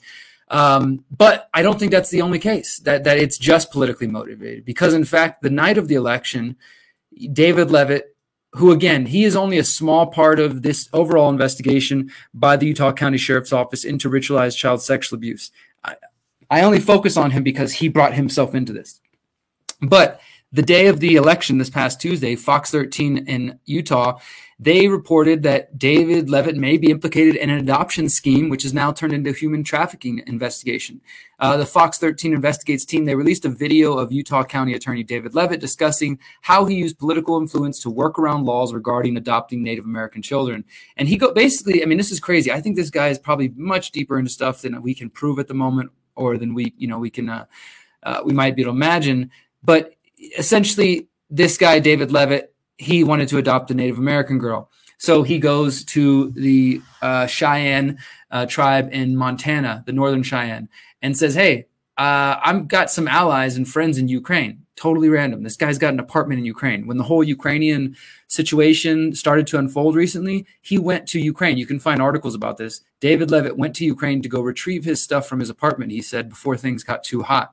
Um, 0.49 1.05
but 1.11 1.49
I 1.55 1.63
don't 1.63 1.79
think 1.79 1.93
that's 1.93 2.11
the 2.11 2.23
only 2.23 2.39
case. 2.39 2.79
That 2.81 3.05
that 3.05 3.19
it's 3.19 3.39
just 3.39 3.71
politically 3.71 4.09
motivated 4.09 4.65
because, 4.65 4.95
in 4.95 5.05
fact, 5.05 5.43
the 5.43 5.51
night 5.51 5.79
of 5.79 5.89
the 5.89 5.95
election, 5.95 6.57
David 7.33 7.71
Leavitt 7.71 8.17
who 8.55 8.73
again, 8.73 9.07
he 9.07 9.25
is 9.25 9.37
only 9.37 9.59
a 9.59 9.65
small 9.65 10.07
part 10.07 10.41
of 10.41 10.63
this 10.63 10.89
overall 10.93 11.31
investigation 11.31 12.11
by 12.35 12.57
the 12.57 12.67
Utah 12.67 12.93
County 12.93 13.19
Sheriff's 13.19 13.53
Office 13.53 13.85
into 13.85 14.11
ritualized 14.11 14.57
child 14.57 14.83
sexual 14.83 15.17
abuse. 15.17 15.51
I, 15.85 15.95
I 16.51 16.63
only 16.63 16.81
focus 16.81 17.17
on 17.17 17.31
him 17.31 17.45
because 17.45 17.75
he 17.75 17.89
brought 17.89 18.15
himself 18.15 18.55
into 18.55 18.73
this. 18.73 19.01
But 19.81 20.21
the 20.53 20.63
day 20.63 20.89
of 20.89 20.99
the 20.99 21.15
election 21.15 21.59
this 21.59 21.71
past 21.71 22.01
Tuesday, 22.01 22.35
Fox 22.35 22.73
13 22.73 23.19
in 23.29 23.61
Utah 23.67 24.19
they 24.63 24.89
reported 24.89 25.43
that 25.45 25.79
David 25.79 26.29
Leavitt 26.29 26.55
may 26.55 26.77
be 26.77 26.91
implicated 26.91 27.35
in 27.35 27.49
an 27.49 27.59
adoption 27.59 28.11
scheme, 28.11 28.51
which 28.51 28.63
is 28.63 28.75
now 28.75 28.93
turned 28.93 29.15
into 29.15 29.31
a 29.31 29.33
human 29.33 29.65
trafficking 29.65 30.23
investigation. 30.27 31.01
Uh, 31.39 31.57
the 31.57 31.65
Fox 31.65 31.97
13 31.97 32.35
Investigates 32.35 32.85
team 32.85 33.07
they 33.07 33.15
released 33.15 33.47
a 33.47 33.49
video 33.49 33.97
of 33.97 34.13
Utah 34.13 34.45
County 34.45 34.75
Attorney 34.75 35.03
David 35.03 35.35
Leavitt 35.35 35.61
discussing 35.61 36.19
how 36.43 36.67
he 36.67 36.75
used 36.75 36.99
political 36.99 37.39
influence 37.41 37.81
to 37.81 37.89
work 37.89 38.19
around 38.19 38.45
laws 38.45 38.75
regarding 38.75 39.17
adopting 39.17 39.63
Native 39.63 39.87
American 39.87 40.21
children. 40.21 40.63
And 40.99 41.09
he 41.09 41.17
go 41.17 41.33
basically, 41.33 41.83
I 41.83 41.87
mean, 41.87 41.97
this 41.97 42.13
is 42.13 42.21
crazy. 42.21 42.53
I 42.53 42.61
think 42.61 42.77
this 42.77 42.91
guy 42.91 43.09
is 43.09 43.19
probably 43.19 43.55
much 43.57 43.93
deeper 43.93 44.19
into 44.19 44.31
stuff 44.31 44.61
than 44.61 44.83
we 44.83 44.95
can 44.95 45.09
prove 45.09 45.39
at 45.39 45.49
the 45.49 45.55
moment, 45.55 45.91
or 46.17 46.37
than 46.37 46.53
we, 46.53 46.75
you 46.77 46.87
know, 46.87 46.99
we 46.99 47.09
can, 47.09 47.31
uh, 47.31 47.47
uh, 48.03 48.21
we 48.27 48.35
might 48.35 48.57
be 48.57 48.61
able 48.61 48.73
to 48.73 48.77
imagine. 48.77 49.31
But 49.63 49.95
essentially, 50.37 51.09
this 51.31 51.57
guy 51.57 51.79
David 51.79 52.13
Leavitt 52.13 52.50
he 52.81 53.05
wanted 53.05 53.29
to 53.29 53.37
adopt 53.37 53.71
a 53.71 53.75
Native 53.75 53.99
American 53.99 54.39
girl. 54.39 54.71
So 54.97 55.23
he 55.23 55.39
goes 55.39 55.85
to 55.85 56.31
the 56.31 56.81
uh, 57.03 57.27
Cheyenne 57.27 57.99
uh, 58.31 58.47
tribe 58.47 58.89
in 58.93 59.17
Montana, 59.17 59.83
the 59.87 59.93
Northern 59.93 60.23
Cheyenne, 60.23 60.69
and 61.03 61.17
says, 61.17 61.35
"Hey, 61.35 61.67
uh, 61.99 62.41
I've 62.43 62.69
got 62.69 62.91
some 62.91 63.07
allies 63.07 63.57
and 63.57 63.69
friends 63.69 63.99
in 63.99 64.09
Ukraine. 64.09 64.65
Totally 64.77 65.11
random. 65.11 65.43
This 65.43 65.57
guy's 65.57 65.77
got 65.77 65.93
an 65.93 66.01
apartment 66.01 66.39
in 66.39 66.47
Ukraine. 66.47 66.87
When 66.87 66.97
the 66.97 67.05
whole 67.05 67.23
Ukrainian 67.23 67.97
situation 68.29 69.15
started 69.15 69.47
to 69.49 69.59
unfold 69.59 69.95
recently, 69.95 70.47
he 70.63 70.79
went 70.79 71.07
to 71.09 71.21
Ukraine. 71.21 71.59
You 71.59 71.67
can 71.67 71.81
find 71.81 72.01
articles 72.01 72.35
about 72.35 72.57
this. 72.57 72.81
David 73.01 73.31
Leavitt 73.31 73.59
went 73.59 73.77
to 73.77 73.85
Ukraine 73.85 74.23
to 74.23 74.29
go 74.29 74.41
retrieve 74.41 74.85
his 74.85 75.03
stuff 75.03 75.29
from 75.29 75.41
his 75.41 75.51
apartment. 75.51 75.93
He 75.93 76.01
said 76.01 76.31
before 76.31 76.57
things 76.57 76.83
got 76.83 77.05
too 77.05 77.23
hot." 77.23 77.53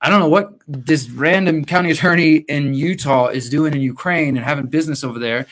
I 0.00 0.08
don't 0.08 0.20
know 0.20 0.28
what 0.28 0.54
this 0.66 1.10
random 1.10 1.64
county 1.64 1.90
attorney 1.90 2.36
in 2.36 2.74
Utah 2.74 3.26
is 3.28 3.50
doing 3.50 3.74
in 3.74 3.80
Ukraine 3.80 4.36
and 4.36 4.44
having 4.44 4.66
business 4.66 5.04
over 5.04 5.18
there, 5.18 5.46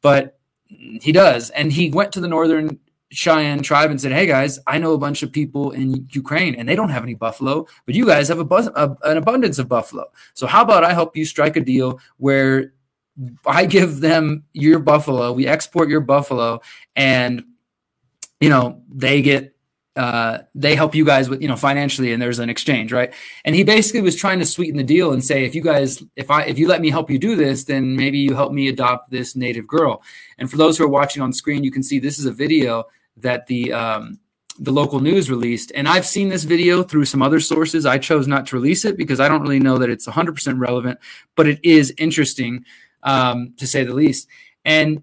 but 0.00 0.38
he 0.68 1.12
does. 1.12 1.50
And 1.50 1.72
he 1.72 1.90
went 1.90 2.12
to 2.12 2.20
the 2.20 2.28
Northern 2.28 2.78
Cheyenne 3.10 3.62
tribe 3.62 3.90
and 3.90 4.00
said, 4.00 4.12
Hey 4.12 4.26
guys, 4.26 4.60
I 4.66 4.78
know 4.78 4.92
a 4.92 4.98
bunch 4.98 5.22
of 5.22 5.32
people 5.32 5.72
in 5.72 6.06
Ukraine 6.12 6.54
and 6.54 6.68
they 6.68 6.76
don't 6.76 6.90
have 6.90 7.02
any 7.02 7.14
buffalo, 7.14 7.66
but 7.84 7.94
you 7.94 8.06
guys 8.06 8.28
have 8.28 8.38
a 8.38 8.44
bus- 8.44 8.68
a, 8.76 8.96
an 9.02 9.16
abundance 9.16 9.58
of 9.58 9.68
buffalo. 9.68 10.04
So 10.34 10.46
how 10.46 10.62
about 10.62 10.84
I 10.84 10.92
help 10.92 11.16
you 11.16 11.24
strike 11.24 11.56
a 11.56 11.60
deal 11.60 12.00
where 12.18 12.72
I 13.44 13.66
give 13.66 14.00
them 14.00 14.44
your 14.52 14.78
buffalo, 14.78 15.32
we 15.32 15.46
export 15.46 15.88
your 15.88 16.00
buffalo, 16.00 16.60
and 16.94 17.44
you 18.38 18.48
know, 18.48 18.82
they 18.88 19.20
get 19.20 19.54
uh, 20.00 20.44
they 20.54 20.74
help 20.74 20.94
you 20.94 21.04
guys 21.04 21.28
with 21.28 21.42
you 21.42 21.48
know 21.48 21.56
financially 21.56 22.10
and 22.10 22.22
there's 22.22 22.38
an 22.38 22.48
exchange 22.48 22.90
right? 22.90 23.12
And 23.44 23.54
he 23.54 23.64
basically 23.64 24.00
was 24.00 24.16
trying 24.16 24.38
to 24.38 24.46
sweeten 24.46 24.78
the 24.78 24.82
deal 24.82 25.12
and 25.12 25.22
say 25.22 25.44
if 25.44 25.54
you 25.54 25.60
guys 25.60 26.02
if 26.16 26.30
i 26.30 26.42
if 26.44 26.58
you 26.58 26.68
let 26.68 26.80
me 26.80 26.88
help 26.88 27.10
you 27.10 27.18
do 27.18 27.36
this 27.36 27.64
then 27.64 27.96
maybe 27.96 28.18
you 28.18 28.34
help 28.34 28.50
me 28.50 28.68
adopt 28.68 29.10
this 29.10 29.36
native 29.36 29.66
girl. 29.66 30.02
And 30.38 30.50
for 30.50 30.56
those 30.56 30.78
who 30.78 30.84
are 30.84 30.88
watching 31.00 31.22
on 31.22 31.34
screen 31.34 31.64
you 31.64 31.70
can 31.70 31.82
see 31.82 31.98
this 31.98 32.18
is 32.18 32.24
a 32.24 32.32
video 32.32 32.84
that 33.18 33.46
the 33.46 33.74
um, 33.74 34.18
the 34.58 34.72
local 34.72 35.00
news 35.00 35.30
released. 35.30 35.70
And 35.74 35.86
i've 35.86 36.06
seen 36.06 36.30
this 36.30 36.44
video 36.44 36.82
through 36.82 37.04
some 37.04 37.20
other 37.20 37.38
sources. 37.38 37.84
I 37.84 37.98
chose 37.98 38.26
not 38.26 38.46
to 38.46 38.56
release 38.56 38.86
it 38.86 38.96
because 38.96 39.20
i 39.20 39.28
don't 39.28 39.42
really 39.42 39.60
know 39.60 39.76
that 39.76 39.90
it's 39.90 40.06
100% 40.06 40.58
relevant 40.58 40.98
but 41.36 41.46
it 41.46 41.60
is 41.62 41.92
interesting 41.98 42.64
um, 43.02 43.52
to 43.58 43.66
say 43.66 43.84
the 43.84 43.92
least. 43.92 44.28
And 44.64 45.02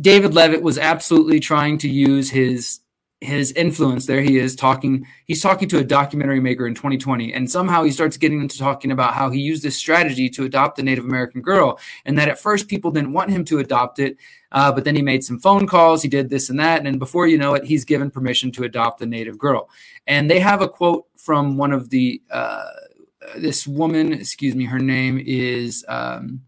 david 0.00 0.32
leavitt 0.32 0.62
was 0.62 0.78
absolutely 0.78 1.40
trying 1.40 1.76
to 1.76 1.90
use 1.90 2.30
his 2.30 2.80
his 3.20 3.52
influence 3.52 4.06
there 4.06 4.22
he 4.22 4.38
is 4.38 4.56
talking 4.56 5.06
he's 5.26 5.42
talking 5.42 5.68
to 5.68 5.78
a 5.78 5.84
documentary 5.84 6.40
maker 6.40 6.66
in 6.66 6.74
2020 6.74 7.34
and 7.34 7.50
somehow 7.50 7.82
he 7.82 7.90
starts 7.90 8.16
getting 8.16 8.40
into 8.40 8.56
talking 8.58 8.90
about 8.90 9.12
how 9.12 9.28
he 9.28 9.40
used 9.40 9.62
this 9.62 9.76
strategy 9.76 10.28
to 10.30 10.44
adopt 10.44 10.78
a 10.78 10.82
native 10.82 11.04
american 11.04 11.42
girl 11.42 11.78
and 12.06 12.18
that 12.18 12.28
at 12.28 12.38
first 12.38 12.66
people 12.66 12.90
didn't 12.90 13.12
want 13.12 13.30
him 13.30 13.44
to 13.44 13.58
adopt 13.58 13.98
it 13.98 14.16
uh, 14.52 14.72
but 14.72 14.84
then 14.84 14.96
he 14.96 15.02
made 15.02 15.22
some 15.22 15.38
phone 15.38 15.66
calls 15.66 16.02
he 16.02 16.08
did 16.08 16.28
this 16.30 16.50
and 16.50 16.58
that 16.58 16.84
and 16.86 16.98
before 16.98 17.26
you 17.26 17.38
know 17.38 17.54
it 17.54 17.64
he's 17.64 17.84
given 17.84 18.10
permission 18.10 18.50
to 18.52 18.64
adopt 18.64 18.98
the 18.98 19.06
native 19.06 19.38
girl. 19.38 19.68
And 20.06 20.30
they 20.30 20.40
have 20.40 20.60
a 20.60 20.68
quote 20.68 21.06
from 21.16 21.56
one 21.56 21.72
of 21.72 21.90
the 21.90 22.22
uh, 22.30 22.64
this 23.36 23.66
woman 23.66 24.12
excuse 24.12 24.54
me 24.54 24.64
her 24.64 24.78
name 24.78 25.22
is 25.24 25.84
um, 25.88 26.42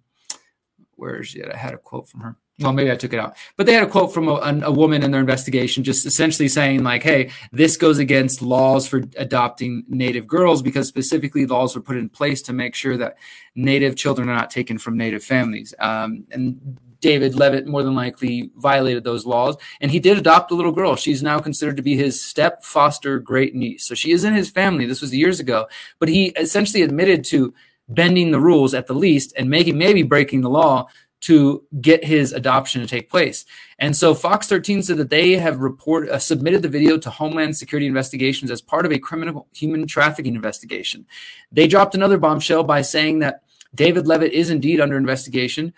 where 0.96 1.20
is 1.20 1.28
she 1.28 1.44
i 1.44 1.56
had 1.56 1.74
a 1.74 1.78
quote 1.78 2.08
from 2.08 2.20
her 2.20 2.36
well, 2.58 2.72
maybe 2.72 2.90
I 2.90 2.96
took 2.96 3.12
it 3.12 3.18
out, 3.18 3.36
but 3.56 3.66
they 3.66 3.72
had 3.72 3.82
a 3.82 3.88
quote 3.88 4.12
from 4.12 4.28
a, 4.28 4.60
a, 4.64 4.70
woman 4.70 5.02
in 5.02 5.10
their 5.10 5.20
investigation, 5.20 5.84
just 5.84 6.04
essentially 6.04 6.48
saying 6.48 6.82
like, 6.82 7.02
"Hey, 7.02 7.30
this 7.50 7.76
goes 7.78 7.98
against 7.98 8.42
laws 8.42 8.86
for 8.86 8.98
adopting 9.16 9.84
Native 9.88 10.26
girls 10.26 10.60
because 10.60 10.86
specifically 10.86 11.46
laws 11.46 11.74
were 11.74 11.80
put 11.80 11.96
in 11.96 12.10
place 12.10 12.42
to 12.42 12.52
make 12.52 12.74
sure 12.74 12.96
that 12.98 13.16
Native 13.54 13.96
children 13.96 14.28
are 14.28 14.34
not 14.34 14.50
taken 14.50 14.76
from 14.78 14.98
Native 14.98 15.24
families." 15.24 15.74
Um, 15.78 16.24
and 16.30 16.78
David 17.00 17.34
Leavitt 17.34 17.66
more 17.66 17.82
than 17.82 17.94
likely 17.94 18.50
violated 18.56 19.02
those 19.02 19.24
laws, 19.24 19.56
and 19.80 19.90
he 19.90 19.98
did 19.98 20.18
adopt 20.18 20.50
a 20.50 20.54
little 20.54 20.72
girl. 20.72 20.94
She's 20.94 21.22
now 21.22 21.38
considered 21.38 21.78
to 21.78 21.82
be 21.82 21.96
his 21.96 22.22
step 22.22 22.64
foster 22.64 23.18
great 23.18 23.54
niece, 23.54 23.86
so 23.86 23.94
she 23.94 24.12
is 24.12 24.24
in 24.24 24.34
his 24.34 24.50
family. 24.50 24.84
This 24.84 25.00
was 25.00 25.14
years 25.14 25.40
ago, 25.40 25.68
but 25.98 26.10
he 26.10 26.26
essentially 26.36 26.82
admitted 26.82 27.24
to 27.24 27.54
bending 27.88 28.30
the 28.30 28.40
rules 28.40 28.74
at 28.74 28.86
the 28.86 28.94
least 28.94 29.32
and 29.36 29.50
making 29.50 29.78
maybe 29.78 30.02
breaking 30.02 30.42
the 30.42 30.50
law 30.50 30.86
to 31.22 31.64
get 31.80 32.04
his 32.04 32.32
adoption 32.32 32.80
to 32.80 32.86
take 32.86 33.08
place. 33.08 33.44
And 33.78 33.96
so 33.96 34.12
Fox 34.14 34.48
13 34.48 34.82
said 34.82 34.96
that 34.98 35.10
they 35.10 35.32
have 35.32 35.60
report 35.60 36.08
uh, 36.08 36.18
submitted 36.18 36.62
the 36.62 36.68
video 36.68 36.98
to 36.98 37.10
Homeland 37.10 37.56
Security 37.56 37.86
investigations 37.86 38.50
as 38.50 38.60
part 38.60 38.84
of 38.84 38.92
a 38.92 38.98
criminal 38.98 39.46
human 39.54 39.86
trafficking 39.86 40.34
investigation. 40.34 41.06
They 41.50 41.68
dropped 41.68 41.94
another 41.94 42.18
bombshell 42.18 42.64
by 42.64 42.82
saying 42.82 43.20
that 43.20 43.42
David 43.74 44.06
Leavitt 44.06 44.32
is 44.32 44.50
indeed 44.50 44.80
under 44.80 44.96
investigation 44.96 45.72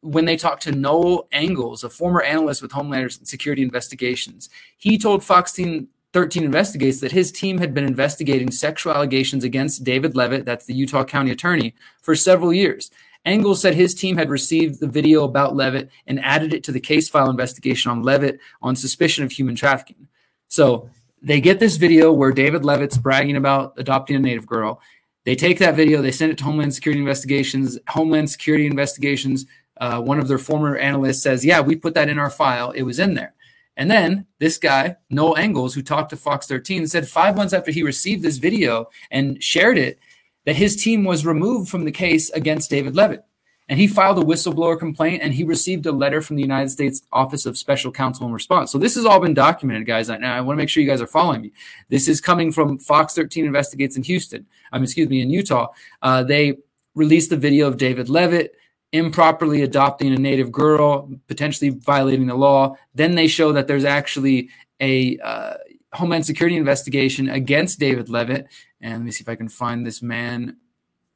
when 0.00 0.24
they 0.24 0.36
talked 0.36 0.62
to 0.62 0.72
Noel 0.72 1.26
Engels, 1.32 1.84
a 1.84 1.90
former 1.90 2.22
analyst 2.22 2.62
with 2.62 2.72
Homeland 2.72 3.12
Security 3.24 3.62
Investigations. 3.62 4.48
He 4.76 4.98
told 4.98 5.24
Fox 5.24 5.52
13 5.52 6.44
Investigates 6.44 7.00
that 7.00 7.12
his 7.12 7.30
team 7.30 7.58
had 7.58 7.74
been 7.74 7.84
investigating 7.84 8.50
sexual 8.50 8.94
allegations 8.94 9.44
against 9.44 9.84
David 9.84 10.16
Leavitt, 10.16 10.44
that's 10.44 10.64
the 10.64 10.74
Utah 10.74 11.04
County 11.04 11.30
Attorney, 11.30 11.74
for 12.00 12.14
several 12.14 12.52
years. 12.52 12.90
Engels 13.26 13.60
said 13.60 13.74
his 13.74 13.94
team 13.94 14.16
had 14.16 14.30
received 14.30 14.80
the 14.80 14.86
video 14.86 15.24
about 15.24 15.56
Leavitt 15.56 15.90
and 16.06 16.24
added 16.24 16.54
it 16.54 16.62
to 16.64 16.72
the 16.72 16.80
case 16.80 17.08
file 17.08 17.28
investigation 17.28 17.90
on 17.90 18.02
Leavitt 18.02 18.38
on 18.62 18.76
suspicion 18.76 19.24
of 19.24 19.32
human 19.32 19.56
trafficking. 19.56 20.08
So 20.48 20.88
they 21.20 21.40
get 21.40 21.58
this 21.58 21.76
video 21.76 22.12
where 22.12 22.30
David 22.30 22.64
Leavitt's 22.64 22.96
bragging 22.96 23.36
about 23.36 23.74
adopting 23.76 24.16
a 24.16 24.20
native 24.20 24.46
girl. 24.46 24.80
They 25.24 25.34
take 25.34 25.58
that 25.58 25.74
video, 25.74 26.00
they 26.00 26.12
send 26.12 26.30
it 26.30 26.38
to 26.38 26.44
Homeland 26.44 26.72
Security 26.72 27.00
Investigations. 27.00 27.78
Homeland 27.88 28.30
Security 28.30 28.64
Investigations, 28.64 29.44
uh, 29.80 30.00
one 30.00 30.20
of 30.20 30.28
their 30.28 30.38
former 30.38 30.76
analysts 30.76 31.22
says, 31.22 31.44
Yeah, 31.44 31.60
we 31.60 31.74
put 31.74 31.94
that 31.94 32.08
in 32.08 32.20
our 32.20 32.30
file. 32.30 32.70
It 32.70 32.82
was 32.82 33.00
in 33.00 33.14
there. 33.14 33.34
And 33.76 33.90
then 33.90 34.26
this 34.38 34.56
guy, 34.56 34.96
Noel 35.10 35.36
Engels, 35.36 35.74
who 35.74 35.82
talked 35.82 36.10
to 36.10 36.16
Fox 36.16 36.46
13, 36.46 36.86
said 36.86 37.08
five 37.08 37.36
months 37.36 37.52
after 37.52 37.72
he 37.72 37.82
received 37.82 38.22
this 38.22 38.38
video 38.38 38.88
and 39.10 39.42
shared 39.42 39.76
it, 39.78 39.98
that 40.46 40.56
his 40.56 40.76
team 40.76 41.04
was 41.04 41.26
removed 41.26 41.68
from 41.68 41.84
the 41.84 41.92
case 41.92 42.30
against 42.30 42.70
David 42.70 42.96
Leavitt. 42.96 43.24
And 43.68 43.80
he 43.80 43.88
filed 43.88 44.18
a 44.18 44.22
whistleblower 44.22 44.78
complaint 44.78 45.22
and 45.22 45.34
he 45.34 45.42
received 45.42 45.86
a 45.86 45.92
letter 45.92 46.22
from 46.22 46.36
the 46.36 46.42
United 46.42 46.70
States 46.70 47.02
Office 47.12 47.46
of 47.46 47.58
Special 47.58 47.90
Counsel 47.90 48.26
in 48.26 48.32
response. 48.32 48.70
So 48.70 48.78
this 48.78 48.94
has 48.94 49.04
all 49.04 49.18
been 49.18 49.34
documented, 49.34 49.88
guys. 49.88 50.08
Now 50.08 50.36
I 50.36 50.40
want 50.40 50.56
to 50.56 50.62
make 50.62 50.68
sure 50.68 50.84
you 50.84 50.88
guys 50.88 51.02
are 51.02 51.06
following 51.06 51.42
me. 51.42 51.52
This 51.88 52.06
is 52.06 52.20
coming 52.20 52.52
from 52.52 52.78
Fox 52.78 53.14
13 53.14 53.44
Investigates 53.44 53.96
in 53.96 54.04
Houston. 54.04 54.46
Mean, 54.72 54.84
excuse 54.84 55.08
me, 55.08 55.20
in 55.20 55.30
Utah. 55.30 55.68
Uh, 56.00 56.22
they 56.22 56.58
released 56.94 57.30
the 57.30 57.36
video 57.36 57.66
of 57.66 57.76
David 57.76 58.08
Leavitt 58.08 58.54
improperly 58.92 59.62
adopting 59.62 60.12
a 60.12 60.16
native 60.16 60.52
girl, 60.52 61.10
potentially 61.26 61.70
violating 61.70 62.28
the 62.28 62.36
law. 62.36 62.76
Then 62.94 63.16
they 63.16 63.26
show 63.26 63.52
that 63.52 63.66
there's 63.66 63.84
actually 63.84 64.48
a 64.80 65.18
uh, 65.18 65.54
Homeland 65.92 66.26
Security 66.26 66.56
investigation 66.56 67.28
against 67.28 67.78
David 67.78 68.08
Leavitt 68.08 68.46
and 68.80 68.94
let 68.94 69.02
me 69.02 69.10
see 69.10 69.22
if 69.22 69.28
I 69.28 69.36
can 69.36 69.48
find 69.48 69.84
this 69.84 70.02
man. 70.02 70.56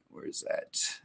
Where 0.09 0.25
is 0.25 0.43
that? 0.47 0.99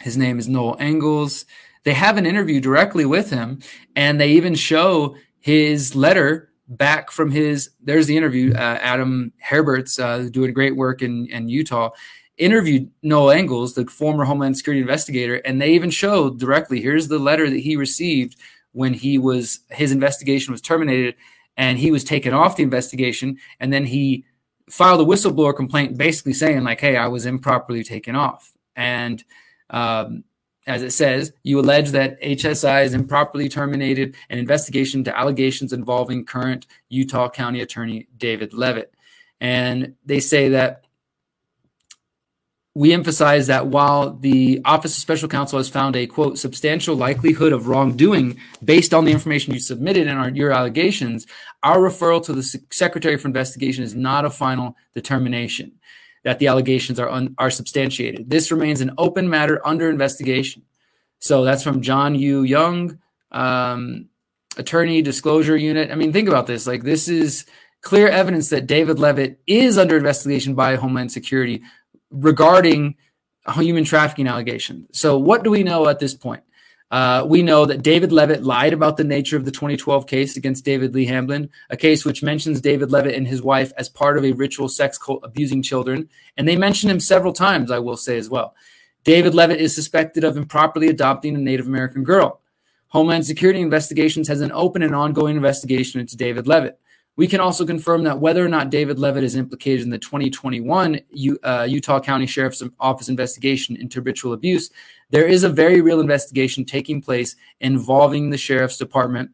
His 0.00 0.16
name 0.16 0.38
is 0.38 0.48
Noel 0.48 0.76
Engels. 0.78 1.44
They 1.84 1.92
have 1.94 2.16
an 2.16 2.26
interview 2.26 2.60
directly 2.60 3.06
with 3.06 3.30
him, 3.30 3.60
and 3.94 4.20
they 4.20 4.30
even 4.32 4.54
show 4.54 5.16
his 5.38 5.94
letter 5.94 6.50
back 6.68 7.10
from 7.10 7.30
his. 7.30 7.70
There's 7.80 8.06
the 8.06 8.16
interview. 8.16 8.52
Uh, 8.52 8.78
Adam 8.80 9.32
Herbets, 9.48 9.98
uh, 9.98 10.28
doing 10.30 10.52
great 10.52 10.76
work 10.76 11.02
in, 11.02 11.26
in 11.26 11.48
Utah, 11.48 11.90
interviewed 12.36 12.90
Noel 13.02 13.30
Engels, 13.30 13.74
the 13.74 13.86
former 13.86 14.24
Homeland 14.24 14.56
Security 14.56 14.80
investigator, 14.80 15.36
and 15.36 15.60
they 15.60 15.70
even 15.70 15.90
showed 15.90 16.38
directly. 16.38 16.80
Here's 16.80 17.08
the 17.08 17.18
letter 17.18 17.48
that 17.48 17.60
he 17.60 17.76
received 17.76 18.36
when 18.72 18.94
he 18.94 19.18
was 19.18 19.60
his 19.70 19.92
investigation 19.92 20.52
was 20.52 20.60
terminated, 20.60 21.14
and 21.58 21.78
he 21.78 21.90
was 21.90 22.04
taken 22.04 22.32
off 22.32 22.56
the 22.56 22.62
investigation, 22.62 23.36
and 23.60 23.70
then 23.70 23.84
he 23.84 24.24
filed 24.70 25.00
a 25.00 25.04
whistleblower 25.04 25.54
complaint 25.54 25.96
basically 25.96 26.32
saying 26.32 26.62
like 26.62 26.80
hey 26.80 26.96
i 26.96 27.08
was 27.08 27.26
improperly 27.26 27.82
taken 27.82 28.14
off. 28.14 28.52
And 28.76 29.24
um, 29.70 30.24
as 30.66 30.82
it 30.82 30.92
says 30.92 31.32
you 31.42 31.58
allege 31.58 31.90
that 31.92 32.18
hsi 32.20 32.82
has 32.82 32.94
improperly 32.94 33.48
terminated 33.48 34.14
an 34.30 34.38
investigation 34.38 35.02
to 35.04 35.18
allegations 35.18 35.72
involving 35.72 36.24
current 36.24 36.66
utah 36.88 37.28
county 37.28 37.60
attorney 37.60 38.08
david 38.16 38.52
leavitt. 38.52 38.92
And 39.40 39.94
they 40.04 40.20
say 40.20 40.50
that 40.50 40.84
we 42.78 42.92
emphasize 42.92 43.48
that 43.48 43.66
while 43.66 44.12
the 44.12 44.60
Office 44.64 44.96
of 44.96 45.00
Special 45.00 45.28
Counsel 45.28 45.58
has 45.58 45.68
found 45.68 45.96
a 45.96 46.06
quote 46.06 46.38
substantial 46.38 46.94
likelihood 46.94 47.52
of 47.52 47.66
wrongdoing 47.66 48.38
based 48.64 48.94
on 48.94 49.04
the 49.04 49.10
information 49.10 49.52
you 49.52 49.58
submitted 49.58 50.06
and 50.06 50.16
our, 50.16 50.28
your 50.28 50.52
allegations, 50.52 51.26
our 51.64 51.78
referral 51.78 52.24
to 52.24 52.32
the 52.32 52.44
Secretary 52.70 53.16
for 53.16 53.26
Investigation 53.26 53.82
is 53.82 53.96
not 53.96 54.24
a 54.24 54.30
final 54.30 54.76
determination 54.94 55.72
that 56.22 56.38
the 56.38 56.46
allegations 56.46 57.00
are 57.00 57.08
un, 57.08 57.34
are 57.36 57.50
substantiated. 57.50 58.30
This 58.30 58.52
remains 58.52 58.80
an 58.80 58.92
open 58.96 59.28
matter 59.28 59.60
under 59.66 59.90
investigation. 59.90 60.62
So 61.18 61.42
that's 61.42 61.64
from 61.64 61.82
John 61.82 62.14
Yu 62.14 62.44
Young, 62.44 63.00
um, 63.32 64.08
Attorney 64.56 65.02
Disclosure 65.02 65.56
Unit. 65.56 65.90
I 65.90 65.96
mean, 65.96 66.12
think 66.12 66.28
about 66.28 66.46
this. 66.46 66.64
Like 66.64 66.84
this 66.84 67.08
is 67.08 67.44
clear 67.80 68.06
evidence 68.06 68.50
that 68.50 68.68
David 68.68 69.00
Leavitt 69.00 69.40
is 69.48 69.78
under 69.78 69.96
investigation 69.96 70.54
by 70.54 70.76
Homeland 70.76 71.10
Security 71.10 71.62
regarding 72.10 72.96
human 73.54 73.84
trafficking 73.84 74.26
allegations. 74.26 74.98
So, 74.98 75.18
what 75.18 75.42
do 75.42 75.50
we 75.50 75.62
know 75.62 75.88
at 75.88 75.98
this 75.98 76.14
point? 76.14 76.42
Uh, 76.90 77.22
we 77.28 77.42
know 77.42 77.66
that 77.66 77.82
David 77.82 78.12
Leavitt 78.12 78.42
lied 78.42 78.72
about 78.72 78.96
the 78.96 79.04
nature 79.04 79.36
of 79.36 79.44
the 79.44 79.50
2012 79.50 80.06
case 80.06 80.36
against 80.38 80.64
David 80.64 80.94
Lee 80.94 81.04
Hamblin, 81.04 81.50
a 81.68 81.76
case 81.76 82.04
which 82.04 82.22
mentions 82.22 82.62
David 82.62 82.90
Leavitt 82.90 83.14
and 83.14 83.26
his 83.26 83.42
wife 83.42 83.72
as 83.76 83.90
part 83.90 84.16
of 84.16 84.24
a 84.24 84.32
ritual 84.32 84.70
sex 84.70 84.96
cult 84.96 85.20
abusing 85.22 85.62
children. 85.62 86.08
And 86.38 86.48
they 86.48 86.56
mention 86.56 86.88
him 86.88 87.00
several 87.00 87.34
times, 87.34 87.70
I 87.70 87.78
will 87.78 87.98
say 87.98 88.16
as 88.16 88.30
well. 88.30 88.54
David 89.04 89.34
Leavitt 89.34 89.60
is 89.60 89.74
suspected 89.74 90.24
of 90.24 90.38
improperly 90.38 90.88
adopting 90.88 91.34
a 91.34 91.38
Native 91.38 91.66
American 91.66 92.04
girl. 92.04 92.40
Homeland 92.88 93.26
Security 93.26 93.60
Investigations 93.60 94.28
has 94.28 94.40
an 94.40 94.52
open 94.52 94.82
and 94.82 94.94
ongoing 94.94 95.36
investigation 95.36 96.00
into 96.00 96.16
David 96.16 96.46
Leavitt. 96.46 96.80
We 97.18 97.26
can 97.26 97.40
also 97.40 97.66
confirm 97.66 98.04
that 98.04 98.20
whether 98.20 98.46
or 98.46 98.48
not 98.48 98.70
David 98.70 99.00
Leavitt 99.00 99.24
is 99.24 99.34
implicated 99.34 99.82
in 99.82 99.90
the 99.90 99.98
2021 99.98 101.00
U, 101.10 101.38
uh, 101.42 101.66
Utah 101.68 101.98
County 101.98 102.26
Sheriff's 102.26 102.62
Office 102.78 103.08
investigation 103.08 103.74
into 103.74 104.00
ritual 104.00 104.32
abuse, 104.32 104.70
there 105.10 105.26
is 105.26 105.42
a 105.42 105.48
very 105.48 105.80
real 105.80 106.00
investigation 106.00 106.64
taking 106.64 107.02
place 107.02 107.34
involving 107.60 108.30
the 108.30 108.38
Sheriff's 108.38 108.78
Department 108.78 109.32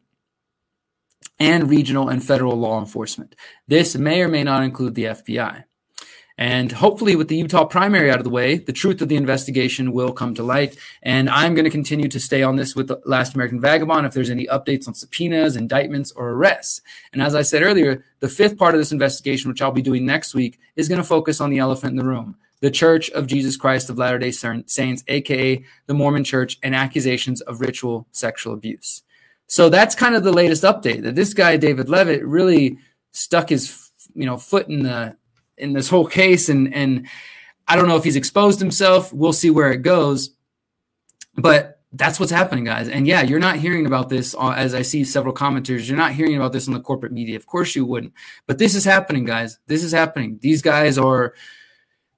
and 1.39 1.69
regional 1.69 2.09
and 2.09 2.25
federal 2.25 2.59
law 2.59 2.81
enforcement. 2.81 3.37
This 3.69 3.97
may 3.97 4.23
or 4.23 4.29
may 4.29 4.45
not 4.45 4.63
include 4.63 4.95
the 4.95 5.05
FBI. 5.05 5.65
And 6.37 6.73
hopefully, 6.73 7.15
with 7.15 7.29
the 7.29 7.37
Utah 7.37 7.65
primary 7.65 8.11
out 8.11 8.19
of 8.19 8.25
the 8.25 8.31
way, 8.31 8.59
the 8.59 8.73
truth 8.73 9.01
of 9.01 9.09
the 9.09 9.17
investigation 9.17 9.93
will 9.93 10.13
come 10.13 10.35
to 10.35 10.43
light. 10.43 10.77
And 11.03 11.31
I'm 11.31 11.55
going 11.55 11.65
to 11.65 11.71
continue 11.71 12.09
to 12.09 12.19
stay 12.19 12.43
on 12.43 12.57
this 12.57 12.75
with 12.75 12.89
the 12.89 13.01
Last 13.05 13.35
American 13.35 13.61
Vagabond 13.61 14.05
if 14.05 14.15
there's 14.15 14.31
any 14.31 14.47
updates 14.49 14.89
on 14.89 14.95
subpoenas, 14.95 15.55
indictments, 15.55 16.11
or 16.13 16.31
arrests. 16.31 16.81
And 17.13 17.23
as 17.23 17.37
I 17.37 17.43
said 17.43 17.63
earlier, 17.63 18.05
the 18.19 18.29
fifth 18.29 18.59
part 18.59 18.75
of 18.75 18.81
this 18.81 18.91
investigation, 18.91 19.49
which 19.49 19.63
I'll 19.63 19.71
be 19.71 19.83
doing 19.83 20.05
next 20.05 20.35
week, 20.35 20.59
is 20.75 20.89
going 20.89 21.01
to 21.01 21.07
focus 21.07 21.41
on 21.41 21.51
the 21.51 21.59
elephant 21.59 21.93
in 21.93 21.97
the 21.97 22.05
room 22.05 22.37
the 22.61 22.71
Church 22.71 23.11
of 23.11 23.27
Jesus 23.27 23.59
Christ 23.59 23.91
of 23.91 23.99
Latter 23.99 24.19
day 24.19 24.31
Saints, 24.31 25.05
aka 25.07 25.65
the 25.87 25.95
Mormon 25.95 26.25
Church, 26.25 26.59
and 26.63 26.75
accusations 26.75 27.43
of 27.43 27.61
ritual 27.61 28.07
sexual 28.11 28.55
abuse. 28.55 29.03
So 29.47 29.69
that's 29.69 29.95
kind 29.95 30.15
of 30.15 30.25
the 30.25 30.33
latest 30.33 30.63
update 30.63 31.03
that 31.03 31.15
this 31.15 31.35
guy, 31.35 31.59
David 31.59 31.91
Leavitt, 31.91 32.25
really 32.25 32.79
stuck 33.13 33.51
his 33.51 33.91
you 34.15 34.25
know 34.25 34.39
foot 34.39 34.69
in 34.69 34.83
the 34.83 35.17
in 35.59 35.73
this 35.73 35.89
whole 35.89 36.07
case 36.07 36.49
and 36.49 36.73
and 36.75 37.07
I 37.67 37.77
don't 37.77 37.89
know 37.89 37.97
if 37.97 38.05
he's 38.05 38.17
exposed 38.17 38.61
himself. 38.61 39.13
We'll 39.13 39.33
see 39.33 39.51
where 39.51 39.73
it 39.73 39.79
goes. 39.79 40.31
But 41.37 41.81
that's 41.93 42.19
what's 42.19 42.33
happening, 42.33 42.65
guys. 42.65 42.89
And 42.89 43.07
yeah, 43.07 43.23
you're 43.23 43.39
not 43.39 43.57
hearing 43.57 43.87
about 43.87 44.09
this 44.09 44.35
uh, 44.35 44.51
as 44.51 44.75
I 44.75 44.83
see 44.83 45.05
several 45.05 45.35
commenters. 45.35 45.89
You're 45.89 45.97
not 45.97 46.13
hearing 46.13 46.37
about 46.37 46.53
this 46.53 46.67
in 46.67 46.75
the 46.75 46.81
corporate 46.81 47.13
media. 47.13 47.37
Of 47.37 47.47
course 47.47 47.75
you 47.75 47.85
wouldn't. 47.85 48.13
But 48.47 48.59
this 48.59 48.75
is 48.75 48.85
happening, 48.85 49.25
guys. 49.25 49.59
This 49.67 49.83
is 49.83 49.93
happening. 49.93 50.39
These 50.43 50.61
guys 50.61 50.99
are 50.99 51.35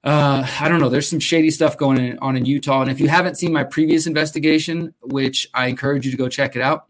uh, 0.03 0.47
I 0.59 0.69
don't 0.69 0.79
know. 0.79 0.89
There's 0.89 1.09
some 1.09 1.19
shady 1.19 1.51
stuff 1.51 1.77
going 1.77 2.17
on 2.19 2.37
in 2.37 2.45
Utah. 2.45 2.81
And 2.81 2.89
if 2.89 2.99
you 2.99 3.09
haven't 3.09 3.35
seen 3.35 3.51
my 3.51 3.63
previous 3.63 4.07
investigation, 4.07 4.93
which 5.01 5.49
I 5.53 5.67
encourage 5.67 6.05
you 6.05 6.11
to 6.11 6.17
go 6.17 6.29
check 6.29 6.55
it 6.55 6.61
out, 6.61 6.87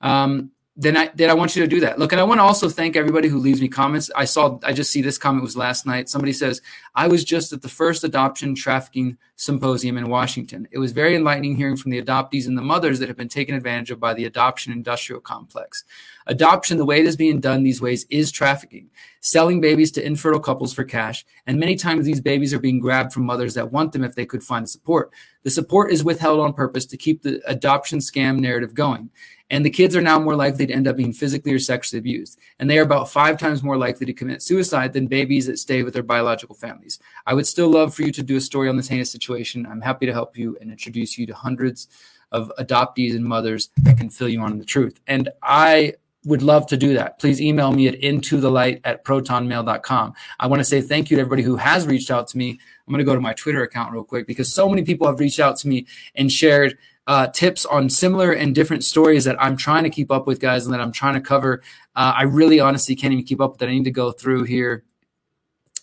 um, 0.00 0.50
then 0.76 0.96
I 0.96 1.10
then 1.14 1.30
I 1.30 1.34
want 1.34 1.54
you 1.54 1.62
to 1.62 1.68
do 1.68 1.80
that. 1.80 1.98
Look, 1.98 2.12
and 2.12 2.20
I 2.20 2.24
want 2.24 2.38
to 2.38 2.42
also 2.42 2.68
thank 2.68 2.96
everybody 2.96 3.28
who 3.28 3.38
leaves 3.38 3.60
me 3.60 3.68
comments. 3.68 4.10
I 4.16 4.24
saw 4.24 4.58
I 4.64 4.72
just 4.72 4.90
see 4.90 5.02
this 5.02 5.18
comment 5.18 5.44
was 5.44 5.56
last 5.56 5.86
night. 5.86 6.08
Somebody 6.08 6.32
says, 6.32 6.62
I 6.96 7.08
was 7.08 7.24
just 7.24 7.52
at 7.52 7.60
the 7.60 7.68
first 7.68 8.04
adoption 8.04 8.54
trafficking 8.54 9.18
symposium 9.34 9.98
in 9.98 10.08
Washington. 10.08 10.68
It 10.70 10.78
was 10.78 10.92
very 10.92 11.16
enlightening 11.16 11.56
hearing 11.56 11.76
from 11.76 11.90
the 11.90 12.00
adoptees 12.00 12.46
and 12.46 12.56
the 12.56 12.62
mothers 12.62 13.00
that 13.00 13.08
have 13.08 13.16
been 13.16 13.28
taken 13.28 13.56
advantage 13.56 13.90
of 13.90 13.98
by 13.98 14.14
the 14.14 14.26
adoption 14.26 14.72
industrial 14.72 15.20
complex. 15.20 15.82
Adoption, 16.28 16.78
the 16.78 16.84
way 16.84 17.00
it 17.00 17.06
is 17.06 17.16
being 17.16 17.40
done 17.40 17.64
these 17.64 17.80
ways, 17.80 18.06
is 18.10 18.30
trafficking, 18.30 18.90
selling 19.20 19.60
babies 19.60 19.90
to 19.90 20.06
infertile 20.06 20.38
couples 20.38 20.72
for 20.72 20.84
cash. 20.84 21.26
And 21.48 21.58
many 21.58 21.74
times 21.74 22.06
these 22.06 22.20
babies 22.20 22.54
are 22.54 22.60
being 22.60 22.78
grabbed 22.78 23.12
from 23.12 23.26
mothers 23.26 23.54
that 23.54 23.72
want 23.72 23.92
them 23.92 24.04
if 24.04 24.14
they 24.14 24.24
could 24.24 24.42
find 24.42 24.68
support. 24.68 25.10
The 25.42 25.50
support 25.50 25.90
is 25.92 26.04
withheld 26.04 26.38
on 26.38 26.52
purpose 26.52 26.86
to 26.86 26.96
keep 26.96 27.22
the 27.22 27.42
adoption 27.46 27.98
scam 27.98 28.38
narrative 28.38 28.72
going. 28.72 29.10
And 29.50 29.64
the 29.64 29.70
kids 29.70 29.94
are 29.94 30.00
now 30.00 30.18
more 30.18 30.34
likely 30.34 30.66
to 30.66 30.72
end 30.72 30.88
up 30.88 30.96
being 30.96 31.12
physically 31.12 31.52
or 31.52 31.58
sexually 31.58 31.98
abused. 31.98 32.38
And 32.58 32.68
they 32.68 32.78
are 32.78 32.82
about 32.82 33.10
five 33.10 33.38
times 33.38 33.62
more 33.62 33.76
likely 33.76 34.06
to 34.06 34.12
commit 34.12 34.42
suicide 34.42 34.92
than 34.92 35.06
babies 35.06 35.46
that 35.46 35.58
stay 35.58 35.82
with 35.82 35.94
their 35.94 36.02
biological 36.02 36.54
families. 36.54 36.83
I 37.26 37.34
would 37.34 37.46
still 37.46 37.68
love 37.68 37.94
for 37.94 38.02
you 38.02 38.12
to 38.12 38.22
do 38.22 38.36
a 38.36 38.40
story 38.40 38.68
on 38.68 38.76
this 38.76 38.88
heinous 38.88 39.10
situation. 39.10 39.66
I'm 39.66 39.80
happy 39.80 40.06
to 40.06 40.12
help 40.12 40.36
you 40.36 40.56
and 40.60 40.70
introduce 40.70 41.18
you 41.18 41.26
to 41.26 41.34
hundreds 41.34 41.88
of 42.32 42.50
adoptees 42.58 43.14
and 43.14 43.24
mothers 43.24 43.70
that 43.78 43.96
can 43.96 44.10
fill 44.10 44.28
you 44.28 44.40
on 44.40 44.58
the 44.58 44.64
truth. 44.64 44.98
And 45.06 45.28
I 45.42 45.94
would 46.24 46.42
love 46.42 46.66
to 46.68 46.76
do 46.76 46.94
that. 46.94 47.18
Please 47.18 47.40
email 47.40 47.72
me 47.72 47.86
at 47.86 47.94
into 47.96 48.40
the 48.40 48.50
light 48.50 48.80
at 48.84 49.04
protonmail.com. 49.04 50.14
I 50.40 50.46
want 50.46 50.60
to 50.60 50.64
say 50.64 50.80
thank 50.80 51.10
you 51.10 51.16
to 51.16 51.20
everybody 51.20 51.42
who 51.42 51.56
has 51.56 51.86
reached 51.86 52.10
out 52.10 52.28
to 52.28 52.38
me. 52.38 52.50
I'm 52.50 52.92
going 52.92 52.98
to 52.98 53.04
go 53.04 53.14
to 53.14 53.20
my 53.20 53.34
Twitter 53.34 53.62
account 53.62 53.92
real 53.92 54.04
quick 54.04 54.26
because 54.26 54.52
so 54.52 54.68
many 54.68 54.82
people 54.82 55.06
have 55.06 55.20
reached 55.20 55.40
out 55.40 55.56
to 55.58 55.68
me 55.68 55.86
and 56.14 56.32
shared 56.32 56.78
uh, 57.06 57.26
tips 57.28 57.66
on 57.66 57.90
similar 57.90 58.32
and 58.32 58.54
different 58.54 58.84
stories 58.84 59.24
that 59.24 59.40
I'm 59.40 59.56
trying 59.56 59.84
to 59.84 59.90
keep 59.90 60.10
up 60.10 60.26
with, 60.26 60.40
guys, 60.40 60.64
and 60.64 60.72
that 60.72 60.80
I'm 60.80 60.92
trying 60.92 61.14
to 61.14 61.20
cover. 61.20 61.62
Uh, 61.94 62.14
I 62.16 62.22
really 62.22 62.60
honestly 62.60 62.96
can't 62.96 63.12
even 63.12 63.24
keep 63.24 63.40
up 63.40 63.52
with 63.52 63.58
that. 63.60 63.68
I 63.68 63.72
need 63.72 63.84
to 63.84 63.90
go 63.90 64.10
through 64.10 64.44
here 64.44 64.84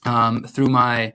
um, 0.05 0.43
through 0.43 0.67
my 0.67 1.13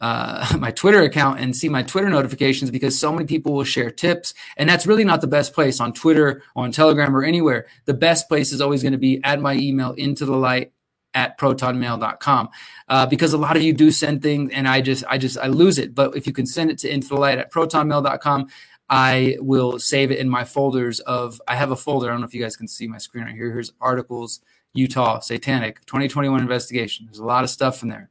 uh, 0.00 0.46
my 0.58 0.70
Twitter 0.70 1.02
account 1.02 1.40
and 1.40 1.56
see 1.56 1.68
my 1.68 1.82
Twitter 1.82 2.08
notifications 2.08 2.70
because 2.70 2.98
so 2.98 3.12
many 3.12 3.26
people 3.26 3.52
will 3.52 3.64
share 3.64 3.90
tips. 3.90 4.34
And 4.56 4.68
that's 4.68 4.86
really 4.86 5.04
not 5.04 5.20
the 5.20 5.26
best 5.26 5.54
place 5.54 5.80
on 5.80 5.92
Twitter, 5.92 6.42
on 6.54 6.72
Telegram, 6.72 7.16
or 7.16 7.24
anywhere. 7.24 7.66
The 7.86 7.94
best 7.94 8.28
place 8.28 8.52
is 8.52 8.60
always 8.60 8.82
going 8.82 8.92
to 8.92 8.98
be 8.98 9.20
add 9.24 9.40
my 9.40 9.54
email 9.54 9.92
into 9.92 10.24
the 10.24 10.36
light 10.36 10.72
at 11.14 11.38
protonmail.com 11.38 12.48
uh, 12.88 13.06
because 13.06 13.32
a 13.32 13.38
lot 13.38 13.56
of 13.56 13.62
you 13.62 13.72
do 13.72 13.90
send 13.90 14.20
things 14.20 14.50
and 14.52 14.68
I 14.68 14.82
just, 14.82 15.02
I 15.08 15.16
just, 15.16 15.38
I 15.38 15.46
lose 15.46 15.78
it. 15.78 15.94
But 15.94 16.14
if 16.14 16.26
you 16.26 16.32
can 16.32 16.44
send 16.44 16.70
it 16.70 16.78
to 16.80 16.92
into 16.92 17.08
the 17.08 17.16
light 17.16 17.38
at 17.38 17.50
protonmail.com, 17.50 18.48
I 18.88 19.36
will 19.40 19.78
save 19.78 20.10
it 20.10 20.18
in 20.18 20.28
my 20.28 20.44
folders 20.44 21.00
of 21.00 21.40
I 21.48 21.56
have 21.56 21.70
a 21.70 21.76
folder. 21.76 22.08
I 22.08 22.12
don't 22.12 22.20
know 22.20 22.26
if 22.26 22.34
you 22.34 22.42
guys 22.42 22.56
can 22.56 22.68
see 22.68 22.86
my 22.86 22.98
screen 22.98 23.24
right 23.24 23.34
here. 23.34 23.50
Here's 23.50 23.72
articles, 23.80 24.40
Utah, 24.74 25.20
Satanic, 25.20 25.84
2021 25.86 26.40
investigation. 26.40 27.06
There's 27.06 27.18
a 27.18 27.24
lot 27.24 27.44
of 27.44 27.50
stuff 27.50 27.82
in 27.82 27.88
there. 27.88 28.10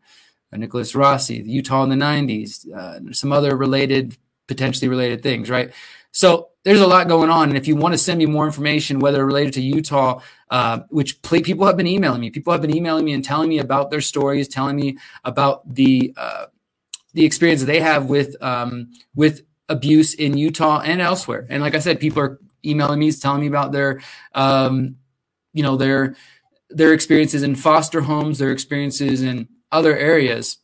Uh, 0.54 0.58
Nicholas 0.58 0.96
Rossi, 0.96 1.44
Utah 1.46 1.84
in 1.84 1.90
the 1.90 1.96
90s, 1.96 2.72
uh, 2.74 3.14
some 3.14 3.32
other 3.32 3.56
related, 3.56 4.18
potentially 4.48 4.88
related 4.88 5.22
things, 5.22 5.50
right? 5.50 5.74
So 6.12 6.50
there's 6.64 6.82
a 6.82 6.88
lot 6.88 7.08
going 7.08 7.30
on. 7.30 7.50
And 7.50 7.58
if 7.58 7.68
you 7.68 7.76
want 7.76 7.94
to 7.94 7.98
send 7.98 8.20
me 8.20 8.26
more 8.26 8.46
information, 8.46 9.00
whether 9.00 9.26
related 9.26 9.54
to 9.56 9.62
Utah, 9.62 10.22
uh, 10.50 10.80
which 10.90 11.22
people 11.22 11.66
have 11.66 11.78
been 11.78 11.88
emailing 11.88 12.22
me, 12.22 12.30
people 12.30 12.54
have 12.54 12.62
been 12.62 12.76
emailing 12.76 13.06
me 13.06 13.14
and 13.14 13.24
telling 13.24 13.50
me 13.50 13.60
about 13.60 13.92
their 13.92 14.02
stories, 14.02 14.48
telling 14.48 14.76
me 14.76 14.98
about 15.24 15.74
the 15.76 16.14
uh, 16.18 16.46
the 17.14 17.26
experience 17.26 17.64
they 17.64 17.80
have 17.80 18.06
with 18.06 18.36
um, 18.42 18.92
with 19.16 19.42
abuse 19.70 20.14
in 20.14 20.38
Utah 20.38 20.82
and 20.82 21.02
elsewhere. 21.02 21.46
And 21.50 21.62
like 21.62 21.76
I 21.76 21.80
said, 21.80 22.00
people 22.00 22.22
are 22.22 22.40
emailing 22.66 23.00
me, 23.00 23.12
telling 23.12 23.42
me 23.42 23.48
about 23.48 23.72
their, 23.72 24.02
um, 24.34 24.98
you 25.54 25.64
know, 25.64 25.78
their 25.78 26.16
their 26.70 26.94
experiences 26.94 27.44
in 27.44 27.56
foster 27.56 28.02
homes, 28.02 28.40
their 28.40 28.52
experiences 28.52 29.22
in 29.22 29.48
other 29.72 29.96
areas. 29.98 30.58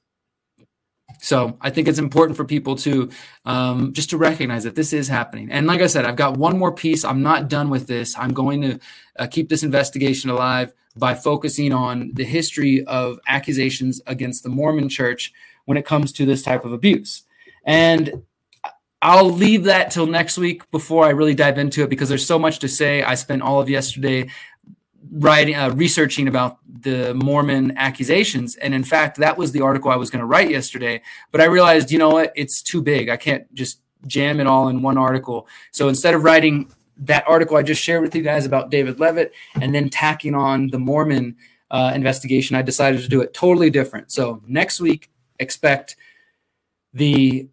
So 1.19 1.57
I 1.61 1.69
think 1.69 1.87
it's 1.87 1.99
important 1.99 2.35
for 2.35 2.45
people 2.45 2.75
to 2.77 3.09
um, 3.45 3.93
just 3.93 4.09
to 4.09 4.17
recognize 4.17 4.63
that 4.63 4.75
this 4.75 4.91
is 4.91 5.07
happening. 5.07 5.51
And 5.51 5.67
like 5.67 5.81
I 5.81 5.87
said, 5.87 6.05
I've 6.05 6.15
got 6.15 6.37
one 6.37 6.57
more 6.57 6.71
piece. 6.71 7.05
I'm 7.05 7.21
not 7.21 7.49
done 7.49 7.69
with 7.69 7.87
this. 7.87 8.17
I'm 8.17 8.33
going 8.33 8.61
to 8.61 8.79
uh, 9.19 9.27
keep 9.27 9.49
this 9.49 9.63
investigation 9.63 10.29
alive 10.29 10.73
by 10.95 11.13
focusing 11.13 11.73
on 11.73 12.11
the 12.13 12.23
history 12.23 12.83
of 12.85 13.19
accusations 13.27 14.01
against 14.07 14.43
the 14.43 14.49
Mormon 14.49 14.89
Church 14.89 15.31
when 15.65 15.77
it 15.77 15.85
comes 15.85 16.11
to 16.13 16.25
this 16.25 16.41
type 16.41 16.65
of 16.65 16.73
abuse. 16.73 17.23
And 17.65 18.23
I'll 19.03 19.31
leave 19.31 19.63
that 19.63 19.89
till 19.89 20.05
next 20.05 20.37
week 20.37 20.69
before 20.69 21.05
I 21.05 21.09
really 21.09 21.33
dive 21.33 21.57
into 21.57 21.83
it 21.83 21.89
because 21.89 22.07
there's 22.07 22.25
so 22.25 22.37
much 22.37 22.59
to 22.59 22.67
say. 22.67 23.01
I 23.01 23.15
spent 23.15 23.41
all 23.41 23.59
of 23.59 23.69
yesterday 23.69 24.29
writing, 25.12 25.56
uh, 25.56 25.69
researching 25.71 26.28
about 26.28 26.58
the 26.82 27.13
Mormon 27.13 27.78
accusations, 27.78 28.56
and 28.56 28.74
in 28.74 28.84
fact, 28.84 29.17
that 29.17 29.38
was 29.38 29.52
the 29.52 29.62
article 29.62 29.91
I 29.91 29.97
was 29.97 30.10
going 30.10 30.21
to 30.21 30.26
write 30.26 30.50
yesterday. 30.50 31.02
But 31.32 31.41
I 31.41 31.45
realized, 31.45 31.91
you 31.91 32.00
know 32.00 32.10
what, 32.10 32.32
it's 32.36 32.62
too 32.62 32.82
big. 32.82 33.10
I 33.10 33.17
can't 33.17 33.54
just 33.54 33.82
jam 34.08 34.39
it 34.39 34.47
all 34.47 34.67
in 34.69 34.82
one 34.82 34.97
article. 34.97 35.47
So 35.71 35.89
instead 35.89 36.13
of 36.13 36.24
writing 36.24 36.71
that 36.97 37.28
article 37.28 37.58
I 37.58 37.63
just 37.63 37.82
shared 37.82 38.02
with 38.02 38.15
you 38.15 38.21
guys 38.21 38.45
about 38.45 38.69
David 38.69 39.00
Leavitt 39.00 39.34
and 39.60 39.74
then 39.74 39.89
tacking 39.89 40.36
on 40.36 40.67
the 40.67 40.80
Mormon 40.80 41.36
uh, 41.69 41.91
investigation, 41.95 42.56
I 42.56 42.62
decided 42.62 43.02
to 43.02 43.08
do 43.08 43.21
it 43.21 43.34
totally 43.34 43.69
different. 43.69 44.12
So 44.12 44.41
next 44.47 44.80
week, 44.80 45.10
expect 45.39 45.95
the 46.93 47.50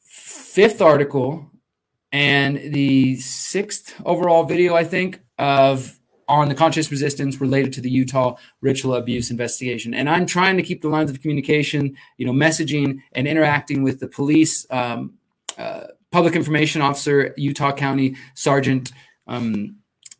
fifth 0.00 0.80
article 0.80 1.50
and 2.12 2.56
the 2.56 3.16
sixth 3.16 3.94
overall 4.04 4.44
video, 4.44 4.74
I 4.74 4.84
think, 4.84 5.20
of 5.38 5.97
on 6.28 6.48
the 6.48 6.54
conscious 6.54 6.90
resistance 6.90 7.40
related 7.40 7.72
to 7.72 7.80
the 7.80 7.90
Utah 7.90 8.36
ritual 8.60 8.94
abuse 8.94 9.30
investigation. 9.30 9.94
And 9.94 10.08
I'm 10.08 10.26
trying 10.26 10.56
to 10.58 10.62
keep 10.62 10.82
the 10.82 10.88
lines 10.88 11.10
of 11.10 11.20
communication, 11.20 11.96
you 12.18 12.26
know, 12.26 12.32
messaging 12.32 12.98
and 13.12 13.26
interacting 13.26 13.82
with 13.82 14.00
the 14.00 14.08
police, 14.08 14.66
um, 14.70 15.14
uh, 15.56 15.84
public 16.10 16.34
information 16.34 16.82
officer, 16.82 17.34
Utah 17.36 17.72
County 17.72 18.16
Sergeant 18.34 18.92
um, 19.26 19.76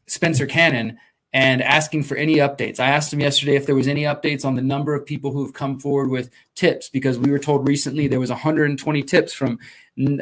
Spencer 0.06 0.46
Cannon 0.46 0.98
and 1.32 1.62
asking 1.62 2.02
for 2.02 2.16
any 2.16 2.36
updates. 2.36 2.80
I 2.80 2.88
asked 2.88 3.12
him 3.12 3.20
yesterday 3.20 3.54
if 3.54 3.66
there 3.66 3.74
was 3.74 3.88
any 3.88 4.02
updates 4.02 4.44
on 4.44 4.54
the 4.54 4.62
number 4.62 4.94
of 4.94 5.04
people 5.04 5.30
who 5.30 5.44
have 5.44 5.52
come 5.52 5.78
forward 5.78 6.08
with 6.08 6.30
tips 6.54 6.88
because 6.88 7.18
we 7.18 7.30
were 7.30 7.38
told 7.38 7.68
recently 7.68 8.08
there 8.08 8.20
was 8.20 8.30
120 8.30 9.02
tips 9.02 9.34
from 9.34 9.58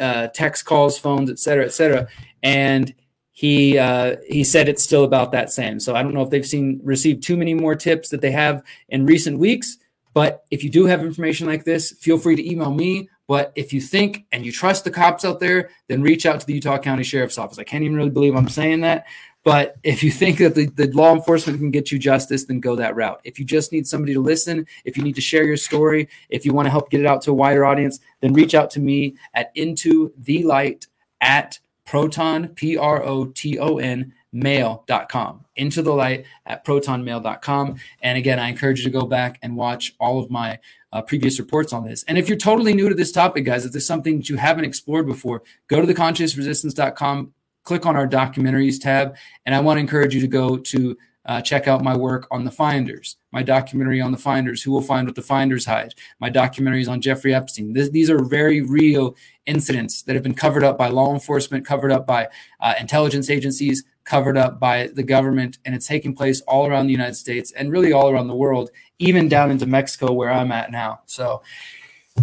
uh, 0.01 0.29
text 0.29 0.65
calls, 0.65 0.99
phones, 0.99 1.31
et 1.31 1.39
cetera, 1.39 1.65
et 1.65 1.73
cetera. 1.73 2.09
And 2.43 2.93
he 3.37 3.77
uh, 3.77 4.17
he 4.27 4.45
said 4.45 4.67
it's 4.67 4.83
still 4.83 5.05
about 5.05 5.31
that 5.33 5.53
same. 5.53 5.79
So 5.79 5.95
I 5.95 6.03
don't 6.03 6.15
know 6.15 6.23
if 6.23 6.31
they've 6.31 6.47
seen 6.47 6.81
received 6.83 7.23
too 7.23 7.37
many 7.37 7.53
more 7.53 7.75
tips 7.75 8.09
that 8.09 8.23
they 8.23 8.31
have 8.31 8.63
in 8.89 9.05
recent 9.05 9.39
weeks. 9.39 9.77
But 10.15 10.47
if 10.51 10.65
you 10.65 10.71
do 10.71 10.87
have 10.87 11.03
information 11.03 11.47
like 11.47 11.65
this, 11.65 11.93
feel 11.93 12.17
free 12.17 12.35
to 12.35 12.51
email 12.51 12.71
me. 12.71 13.11
But 13.29 13.53
if 13.55 13.75
you 13.75 13.81
think 13.83 14.25
and 14.33 14.47
you 14.47 14.53
trust 14.53 14.85
the 14.85 14.91
cops 14.91 15.23
out 15.23 15.39
there, 15.39 15.69
then 15.89 16.01
reach 16.01 16.25
out 16.25 16.41
to 16.41 16.47
the 16.47 16.55
Utah 16.55 16.79
County 16.79 17.03
Sheriff's 17.05 17.37
Office. 17.37 17.59
I 17.59 17.65
can't 17.65 17.85
even 17.85 17.99
really 17.99 18.09
believe 18.09 18.35
I'm 18.35 18.49
saying 18.49 18.81
that, 18.81 19.05
But 19.47 19.77
if 19.85 20.03
you 20.03 20.11
think 20.11 20.39
that 20.39 20.57
the, 20.57 20.67
the 20.67 20.91
law 20.91 21.15
enforcement 21.15 21.61
can 21.61 21.71
get 21.71 21.93
you 21.93 22.01
justice, 22.01 22.47
then 22.47 22.59
go 22.59 22.75
that 22.75 22.97
route. 22.97 23.21
If 23.23 23.39
you 23.39 23.45
just 23.45 23.71
need 23.71 23.87
somebody 23.87 24.13
to 24.13 24.21
listen, 24.21 24.67
if 24.85 24.97
you 24.97 25.05
need 25.05 25.15
to 25.15 25.21
share 25.21 25.45
your 25.45 25.57
story, 25.57 26.09
if 26.31 26.45
you 26.45 26.53
want 26.53 26.67
to 26.67 26.71
help 26.71 26.91
get 26.91 26.99
it 26.99 27.07
out 27.07 27.23
to 27.23 27.31
a 27.31 27.35
wider 27.35 27.65
audience, 27.65 28.01
then 28.21 28.33
reach 28.33 28.57
out 28.57 28.71
to 28.71 28.81
me 28.81 29.15
at 29.35 29.53
into 29.55 30.13
the 30.19 30.43
light 30.43 30.89
at 31.21 31.61
proton, 31.87 32.49
P 32.49 32.77
R 32.77 33.03
O 33.03 33.27
T 33.27 33.59
O 33.59 33.79
N, 33.79 34.13
mail.com. 34.33 35.45
Into 35.57 35.81
the 35.83 35.93
light 35.93 36.27
at 36.45 36.65
protonmail.com. 36.65 37.77
And 38.03 38.19
again, 38.19 38.39
I 38.39 38.49
encourage 38.49 38.81
you 38.81 38.85
to 38.85 38.91
go 38.91 39.07
back 39.07 39.39
and 39.43 39.57
watch 39.57 39.95
all 39.99 40.19
of 40.19 40.31
my 40.31 40.59
uh, 40.93 41.03
previous 41.03 41.39
reports 41.39 41.73
on 41.73 41.85
this. 41.85 42.03
And 42.05 42.19
if 42.19 42.29
you're 42.29 42.37
totally 42.37 42.75
new 42.75 42.89
to 42.89 42.95
this 42.95 43.13
topic, 43.13 43.45
guys, 43.45 43.65
if 43.65 43.73
there's 43.73 43.87
something 43.87 44.19
that 44.19 44.29
you 44.29 44.37
haven't 44.37 44.65
explored 44.65 45.07
before, 45.07 45.43
go 45.69 45.81
to 45.81 45.93
theconsciousresistance.com, 45.93 47.33
click 47.65 47.87
on 47.87 47.97
our 47.97 48.07
documentaries 48.07 48.81
tab. 48.81 49.17
And 49.47 49.55
I 49.55 49.61
want 49.61 49.79
to 49.79 49.81
encourage 49.81 50.15
you 50.15 50.21
to 50.21 50.29
go 50.29 50.59
to 50.59 50.97
uh, 51.27 51.41
check 51.41 51.67
out 51.67 51.83
my 51.83 51.97
work 51.97 52.27
on 52.31 52.45
the 52.45 52.51
finders, 52.51 53.17
my 53.33 53.43
documentary 53.43 54.01
on 54.01 54.13
the 54.13 54.19
finders, 54.19 54.63
who 54.63 54.71
will 54.71 54.81
find 54.83 55.07
what 55.07 55.17
the 55.17 55.23
finders 55.23 55.67
hide, 55.67 55.95
my 56.21 56.31
documentaries 56.31 56.89
on 56.89 57.01
Jeffrey 57.01 57.35
Epstein. 57.35 57.73
This, 57.73 57.91
these 57.91 58.09
are 58.09 58.25
very 58.25 58.61
real 58.61 59.17
incidents 59.45 60.03
that 60.03 60.15
have 60.15 60.23
been 60.23 60.35
covered 60.35 60.65
up 60.65 60.79
by 60.79 60.89
law 60.89 61.13
enforcement, 61.13 61.67
covered 61.67 61.93
up 61.93 62.07
by 62.07 62.29
uh, 62.61 62.75
intelligence 62.79 63.29
agencies, 63.29 63.85
covered 64.05 64.39
up 64.39 64.61
by 64.61 64.87
the 64.95 65.03
government, 65.03 65.59
and 65.65 65.75
it's 65.75 65.87
taking 65.87 66.15
place 66.15 66.41
all 66.43 66.67
around 66.67 66.87
the 66.87 66.93
United 66.93 67.17
States 67.17 67.51
and 67.53 67.73
really 67.73 67.93
all 67.93 68.09
around 68.09 68.29
the 68.29 68.37
world, 68.37 68.71
even 69.01 69.29
down 69.29 69.51
into 69.51 69.67
Mexico, 69.67 70.13
where 70.13 70.31
I'm 70.31 70.53
at 70.53 70.71
now. 70.71 71.01
So 71.07 71.43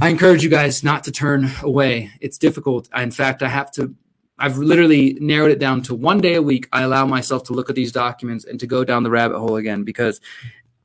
I 0.01 0.09
encourage 0.09 0.43
you 0.43 0.49
guys 0.49 0.83
not 0.83 1.03
to 1.03 1.11
turn 1.11 1.51
away. 1.61 2.11
It's 2.21 2.37
difficult. 2.37 2.89
in 2.95 3.11
fact, 3.11 3.43
I 3.43 3.49
have 3.49 3.69
to 3.73 3.93
I've 4.39 4.57
literally 4.57 5.17
narrowed 5.19 5.51
it 5.51 5.59
down 5.59 5.81
to 5.83 5.95
one 5.95 6.19
day 6.19 6.35
a 6.35 6.41
week. 6.41 6.67
I 6.71 6.81
allow 6.81 7.05
myself 7.05 7.43
to 7.45 7.53
look 7.53 7.69
at 7.69 7.75
these 7.75 7.91
documents 7.91 8.45
and 8.45 8.59
to 8.59 8.67
go 8.67 8.83
down 8.83 9.03
the 9.03 9.11
rabbit 9.11 9.39
hole 9.39 9.57
again 9.57 9.83
because, 9.83 10.19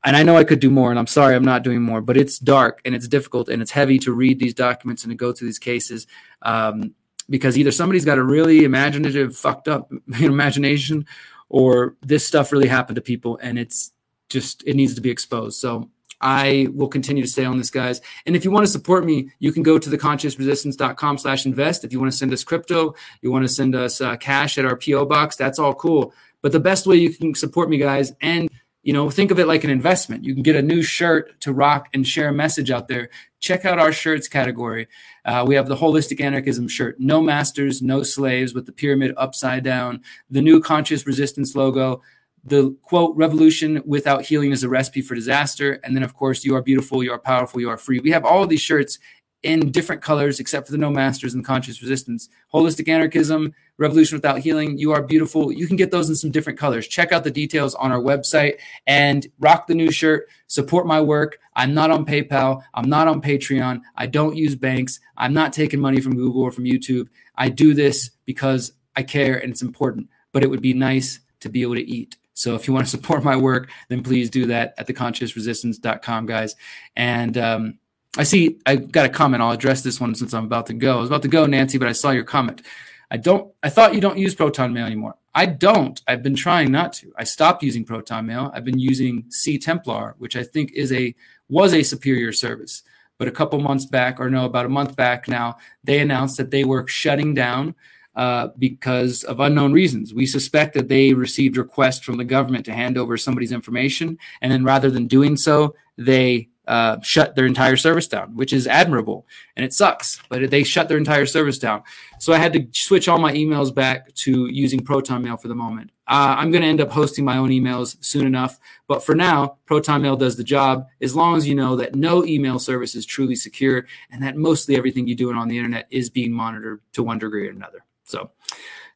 and 0.05 0.17
I 0.17 0.23
know 0.23 0.37
I 0.37 0.45
could 0.45 0.61
do 0.61 0.71
more, 0.71 0.91
and 0.91 0.99
I'm 0.99 1.07
sorry 1.07 1.35
I'm 1.35 1.45
not 1.45 1.65
doing 1.65 1.83
more, 1.83 2.01
but 2.01 2.17
it's 2.17 2.39
dark 2.39 2.81
and 2.85 2.95
it's 2.95 3.09
difficult 3.09 3.49
and 3.49 3.63
it's 3.63 3.71
heavy 3.71 3.99
to 4.01 4.13
read 4.13 4.39
these 4.39 4.55
documents 4.55 5.03
and 5.03 5.11
to 5.11 5.17
go 5.17 5.33
through 5.33 5.49
these 5.49 5.59
cases 5.59 6.07
um, 6.43 6.95
because 7.31 7.59
either 7.59 7.73
somebody's 7.73 8.05
got 8.05 8.19
a 8.19 8.23
really 8.23 8.65
imaginative, 8.65 9.37
fucked 9.37 9.69
up 9.69 9.91
imagination, 10.21 11.07
or 11.49 11.97
this 12.03 12.27
stuff 12.27 12.53
really 12.53 12.69
happened 12.69 12.97
to 12.97 13.03
people 13.03 13.39
and 13.43 13.59
it's 13.59 13.93
just 14.29 14.63
it 14.67 14.77
needs 14.77 14.95
to 14.95 15.01
be 15.01 15.11
exposed. 15.11 15.59
So 15.59 15.91
I 16.21 16.69
will 16.75 16.89
continue 16.89 17.23
to 17.23 17.29
stay 17.29 17.45
on 17.45 17.59
this, 17.59 17.71
guys. 17.71 18.01
And 18.27 18.35
if 18.35 18.45
you 18.45 18.51
want 18.51 18.67
to 18.67 18.73
support 18.73 19.05
me, 19.05 19.31
you 19.39 19.53
can 19.53 19.63
go 19.63 19.79
to 19.79 19.91
theconsciousresistance.com 19.91 21.19
slash 21.19 21.47
invest. 21.47 21.85
If 21.85 21.93
you 21.93 22.01
want 22.01 22.13
to 22.13 22.19
send 22.19 22.33
us 22.33 22.45
crypto, 22.45 22.95
you 23.23 23.31
want 23.31 23.45
to 23.45 23.49
send 23.49 23.75
us 23.75 24.01
uh, 24.01 24.17
cash 24.17 24.59
at 24.59 24.65
our 24.65 24.77
PO 24.77 25.07
box, 25.07 25.37
that's 25.37 25.59
all 25.59 25.75
cool. 25.75 26.13
But 26.43 26.53
the 26.53 26.61
best 26.61 26.87
way 26.87 26.97
you 26.97 27.11
can 27.11 27.35
support 27.35 27.69
me, 27.69 27.79
guys, 27.79 28.13
and 28.21 28.49
you 28.83 28.93
know, 28.93 29.11
think 29.11 29.31
of 29.31 29.39
it 29.39 29.47
like 29.47 29.65
an 29.65 29.71
investment. 29.71 30.25
You 30.25 30.33
can 30.33 30.43
get 30.43 30.57
a 30.57 30.63
new 30.63 30.83
shirt 30.83 31.39
to 31.43 31.53
rock 31.53 31.89
and 31.93 32.07
share 32.07 32.29
a 32.29 32.33
message 32.33 32.71
out 32.71 32.89
there. 32.89 33.11
Check 33.41 33.65
out 33.65 33.79
our 33.79 33.93
shirts 33.93 34.29
category. 34.29 34.89
Uh, 35.25 35.45
we 35.47 35.57
have 35.57 35.69
the 35.69 35.77
holistic 35.77 36.21
anarchism 36.21 36.69
shirt, 36.69 36.99
no 36.99 37.21
masters, 37.21 37.83
no 37.83 38.03
slaves, 38.03 38.55
with 38.55 38.67
the 38.67 38.73
pyramid 38.73 39.13
upside 39.17 39.65
down. 39.65 40.01
The 40.31 40.41
new 40.41 40.61
conscious 40.61 41.07
resistance 41.07 41.55
logo 41.55 42.03
the 42.45 42.77
quote 42.83 43.17
revolution 43.17 43.83
without 43.85 44.25
healing 44.25 44.53
is 44.53 44.63
a 44.63 44.69
recipe 44.69 45.03
for 45.03 45.15
disaster. 45.15 45.81
And 45.85 45.95
then 45.95 46.03
of 46.03 46.15
course 46.15 46.45
you 46.45 46.55
are 46.55 46.63
beautiful 46.63 47.03
you 47.03 47.13
are 47.13 47.19
powerful 47.19 47.61
you 47.61 47.71
are 47.71 47.77
free. 47.77 48.01
We 48.01 48.11
have 48.11 48.25
all 48.25 48.47
these 48.47 48.61
shirts 48.61 48.99
in 49.45 49.71
different 49.71 50.03
colors 50.03 50.41
except 50.41 50.67
for 50.67 50.73
the 50.73 50.79
no 50.79 50.91
masters 50.91 51.35
and 51.35 51.45
conscious 51.45 51.81
resistance. 51.81 52.29
Holistic 52.53 52.89
anarchism 52.89 53.55
revolution 53.77 54.17
without 54.17 54.41
healing 54.41 54.77
you 54.79 54.91
are 54.91 55.03
beautiful. 55.03 55.53
You 55.53 55.67
can 55.67 55.77
get 55.77 55.91
those 55.91 56.09
in 56.09 56.17
some 56.17 56.31
different 56.31 56.59
colors. 56.59 56.89
Check 56.89 57.13
out 57.13 57.23
the 57.23 57.31
details 57.31 57.75
on 57.77 57.93
our 57.93 58.01
website 58.01 58.55
and 58.87 59.27
rock 59.39 59.67
the 59.67 59.75
new 59.75 59.91
shirt. 59.91 60.29
Support 60.49 60.87
my 60.87 61.01
work. 61.01 61.39
I'm 61.55 61.75
not 61.75 61.91
on 61.91 62.05
paypal. 62.05 62.63
I'm 62.75 62.89
not 62.89 63.07
on 63.07 63.23
patreon. 63.23 63.83
I 63.97 64.07
don't 64.07 64.37
use 64.37 64.55
banks. 64.55 64.99
I'm 65.17 65.33
not 65.33 65.53
taking 65.53 65.81
money 65.81 66.01
from 66.01 66.17
google 66.17 66.43
or 66.43 66.51
from 66.51 66.65
youtube. 66.65 67.09
I 67.37 67.49
do 67.49 67.75
this 67.75 68.11
because 68.25 68.73
i 68.97 69.03
care 69.03 69.39
and 69.39 69.53
it's 69.53 69.63
important 69.63 70.09
but 70.33 70.43
it 70.43 70.51
would 70.51 70.63
be 70.63 70.75
nice 70.75 71.21
to 71.41 71.49
be 71.49 71.63
able 71.63 71.75
to 71.75 71.89
eat 71.89 72.17
so 72.39 72.55
if 72.55 72.69
you 72.69 72.73
want 72.73 72.87
to 72.87 72.91
support 72.97 73.25
my 73.25 73.37
work, 73.37 73.69
then 73.89 74.03
please 74.03 74.31
do 74.31 74.47
that 74.47 74.75
at 74.79 74.87
theconsciousresistance.com, 74.87 76.27
guys. 76.27 76.55
And 76.95 77.37
um, 77.37 77.79
I 78.17 78.23
see 78.23 78.59
I 78.65 78.77
got 78.77 79.07
a 79.07 79.09
comment. 79.09 79.43
I'll 79.43 79.51
address 79.51 79.83
this 79.83 80.01
one 80.01 80.15
since 80.15 80.33
I'm 80.33 80.45
about 80.45 80.67
to 80.67 80.75
go. 80.75 80.99
I 80.99 81.01
was 81.01 81.11
about 81.11 81.23
to 81.23 81.29
go, 81.29 81.47
Nancy, 81.47 81.79
but 81.79 81.89
I 81.89 81.93
saw 81.93 82.11
your 82.11 82.25
comment. 82.25 82.63
I 83.11 83.17
don't. 83.17 83.53
I 83.63 83.71
thought 83.71 83.95
you 83.95 84.01
don't 84.01 84.19
use 84.19 84.35
Proton 84.35 84.73
Mail 84.73 84.87
anymore. 84.87 85.17
I 85.35 85.47
don't. 85.47 86.01
I've 86.07 86.23
been 86.23 86.37
trying 86.37 86.71
not 86.71 86.93
to. 86.95 87.13
I 87.17 87.25
stopped 87.25 87.63
using 87.63 87.85
Proton 87.85 88.27
Mail. 88.27 88.53
I've 88.55 88.65
been 88.65 88.79
using 88.79 89.25
CTemplar, 89.25 90.15
which 90.19 90.37
I 90.37 90.45
think 90.45 90.73
is 90.73 90.93
a 90.93 91.15
was 91.49 91.75
a 91.75 91.83
superior 91.83 92.33
service. 92.33 92.83
But 93.19 93.27
a 93.27 93.33
couple 93.33 93.59
months 93.59 93.85
back, 93.85 94.21
or 94.21 94.31
no, 94.31 94.45
about 94.45 94.67
a 94.67 94.69
month 94.69 94.95
back 94.95 95.27
now, 95.27 95.57
they 95.83 95.99
announced 95.99 96.37
that 96.37 96.53
they 96.53 96.63
were 96.63 96.87
shutting 96.87 97.35
down 97.35 97.75
uh, 98.19 98.49
because 98.59 99.23
of 99.23 99.39
unknown 99.39 99.73
reasons. 99.73 100.13
We 100.13 100.27
suspect 100.27 100.75
that 100.75 100.89
they 100.89 101.15
received 101.15 101.57
requests 101.57 102.05
from 102.05 102.17
the 102.17 102.25
government 102.25 102.65
to 102.65 102.75
hand 102.75 102.99
over 102.99 103.17
somebody's 103.17 103.53
information, 103.53 104.19
and 104.43 104.51
then 104.51 104.65
rather 104.65 104.91
than 104.91 105.07
doing 105.07 105.37
so, 105.37 105.77
they 105.97 106.49
uh, 106.67 107.01
shut 107.01 107.35
their 107.35 107.47
entire 107.47 107.77
service 107.77 108.07
down, 108.07 108.37
which 108.37 108.53
is 108.53 108.67
admirable 108.67 109.27
and 109.57 109.65
it 109.65 109.73
sucks, 109.73 110.21
but 110.29 110.51
they 110.51 110.63
shut 110.63 110.89
their 110.89 110.99
entire 110.99 111.25
service 111.25 111.59
down. 111.59 111.83
So 112.19 112.33
I 112.33 112.39
had 112.39 112.53
to 112.53 112.67
switch 112.73 113.09
all 113.09 113.19
my 113.19 113.33
emails 113.33 113.75
back 113.75 114.13
to 114.17 114.49
using 114.49 114.81
Proton 114.81 115.23
Mail 115.23 115.39
for 115.39 115.49
the 115.49 115.55
moment. 115.55 115.93
Uh, 116.07 116.37
I'm 116.37 116.51
going 116.51 116.63
to 116.63 116.69
end 116.69 116.83
up 116.83 116.91
hosting 116.91 117.25
my 117.25 117.39
own 117.39 117.49
emails 117.49 117.97
soon 118.05 118.27
enough, 118.27 118.59
but 118.87 119.03
for 119.03 119.15
now, 119.15 119.59
Proton 119.65 120.03
Mail 120.03 120.17
does 120.17 120.37
the 120.37 120.45
job 120.45 120.87
as 121.01 121.17
long 121.17 121.37
as 121.37 121.49
you 121.49 121.55
know 121.55 121.75
that 121.77 121.95
no 121.95 122.25
email 122.25 122.59
service 122.59 122.95
is 122.95 123.07
truly 123.07 123.35
secure 123.35 123.87
and 124.11 124.23
that 124.23 124.37
mostly 124.37 124.77
everything 124.77 125.07
you 125.07 125.15
do 125.15 125.33
on 125.33 125.49
the 125.49 125.57
internet 125.57 125.87
is 125.91 126.11
being 126.11 126.33
monitored 126.33 126.83
to 126.93 127.03
one 127.03 127.19
degree 127.19 127.49
or 127.49 127.53
another. 127.53 127.85
So, 128.09 128.31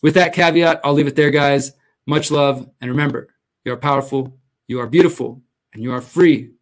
with 0.03 0.15
that 0.15 0.33
caveat, 0.33 0.81
I'll 0.83 0.95
leave 0.95 1.07
it 1.07 1.17
there, 1.17 1.31
guys. 1.31 1.73
Much 2.07 2.31
love. 2.31 2.69
And 2.81 2.91
remember, 2.91 3.29
you 3.65 3.73
are 3.73 3.77
powerful, 3.77 4.39
you 4.67 4.81
are 4.81 4.87
beautiful, 4.87 5.43
and 5.73 5.83
you 5.83 5.93
are 5.93 6.01
free. 6.01 6.53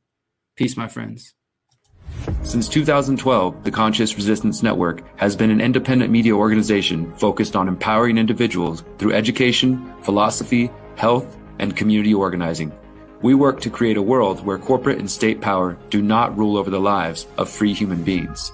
Peace, 0.57 0.77
my 0.77 0.89
friends. 0.89 1.35
Since 2.43 2.69
2012, 2.69 3.63
the 3.63 3.71
Conscious 3.71 4.17
Resistance 4.17 4.63
Network 4.63 5.03
has 5.17 5.37
been 5.37 5.51
an 5.51 5.61
independent 5.61 6.11
media 6.11 6.35
organization 6.35 7.13
focused 7.15 7.55
on 7.55 7.69
empowering 7.69 8.19
individuals 8.19 8.83
through 8.99 9.15
education, 9.15 9.95
philosophy, 10.03 10.71
health, 10.97 11.39
and 11.61 11.77
community 11.77 12.13
organizing. 12.13 12.73
We 13.23 13.35
work 13.35 13.61
to 13.61 13.71
create 13.71 13.97
a 13.97 14.03
world 14.03 14.45
where 14.45 14.59
corporate 14.59 14.99
and 14.99 15.11
state 15.11 15.41
power 15.41 15.79
do 15.89 16.03
not 16.03 16.37
rule 16.37 16.57
over 16.57 16.71
the 16.71 16.81
lives 16.81 17.27
of 17.39 17.49
free 17.49 17.75
human 17.75 18.03
beings. 18.03 18.53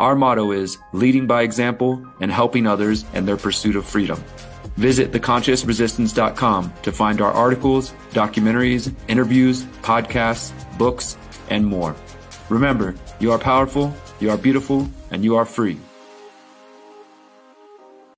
Our 0.00 0.14
motto 0.14 0.52
is 0.52 0.78
leading 0.92 1.26
by 1.26 1.42
example 1.42 2.04
and 2.20 2.30
helping 2.30 2.66
others 2.66 3.04
in 3.14 3.26
their 3.26 3.36
pursuit 3.36 3.74
of 3.74 3.84
freedom. 3.84 4.22
Visit 4.76 5.10
theconsciousresistance.com 5.10 6.72
to 6.82 6.92
find 6.92 7.20
our 7.20 7.32
articles, 7.32 7.92
documentaries, 8.10 8.94
interviews, 9.08 9.64
podcasts, 9.82 10.52
books, 10.78 11.16
and 11.50 11.66
more. 11.66 11.96
Remember, 12.48 12.94
you 13.18 13.32
are 13.32 13.38
powerful, 13.38 13.92
you 14.20 14.30
are 14.30 14.38
beautiful, 14.38 14.88
and 15.10 15.24
you 15.24 15.34
are 15.34 15.44
free. 15.44 15.78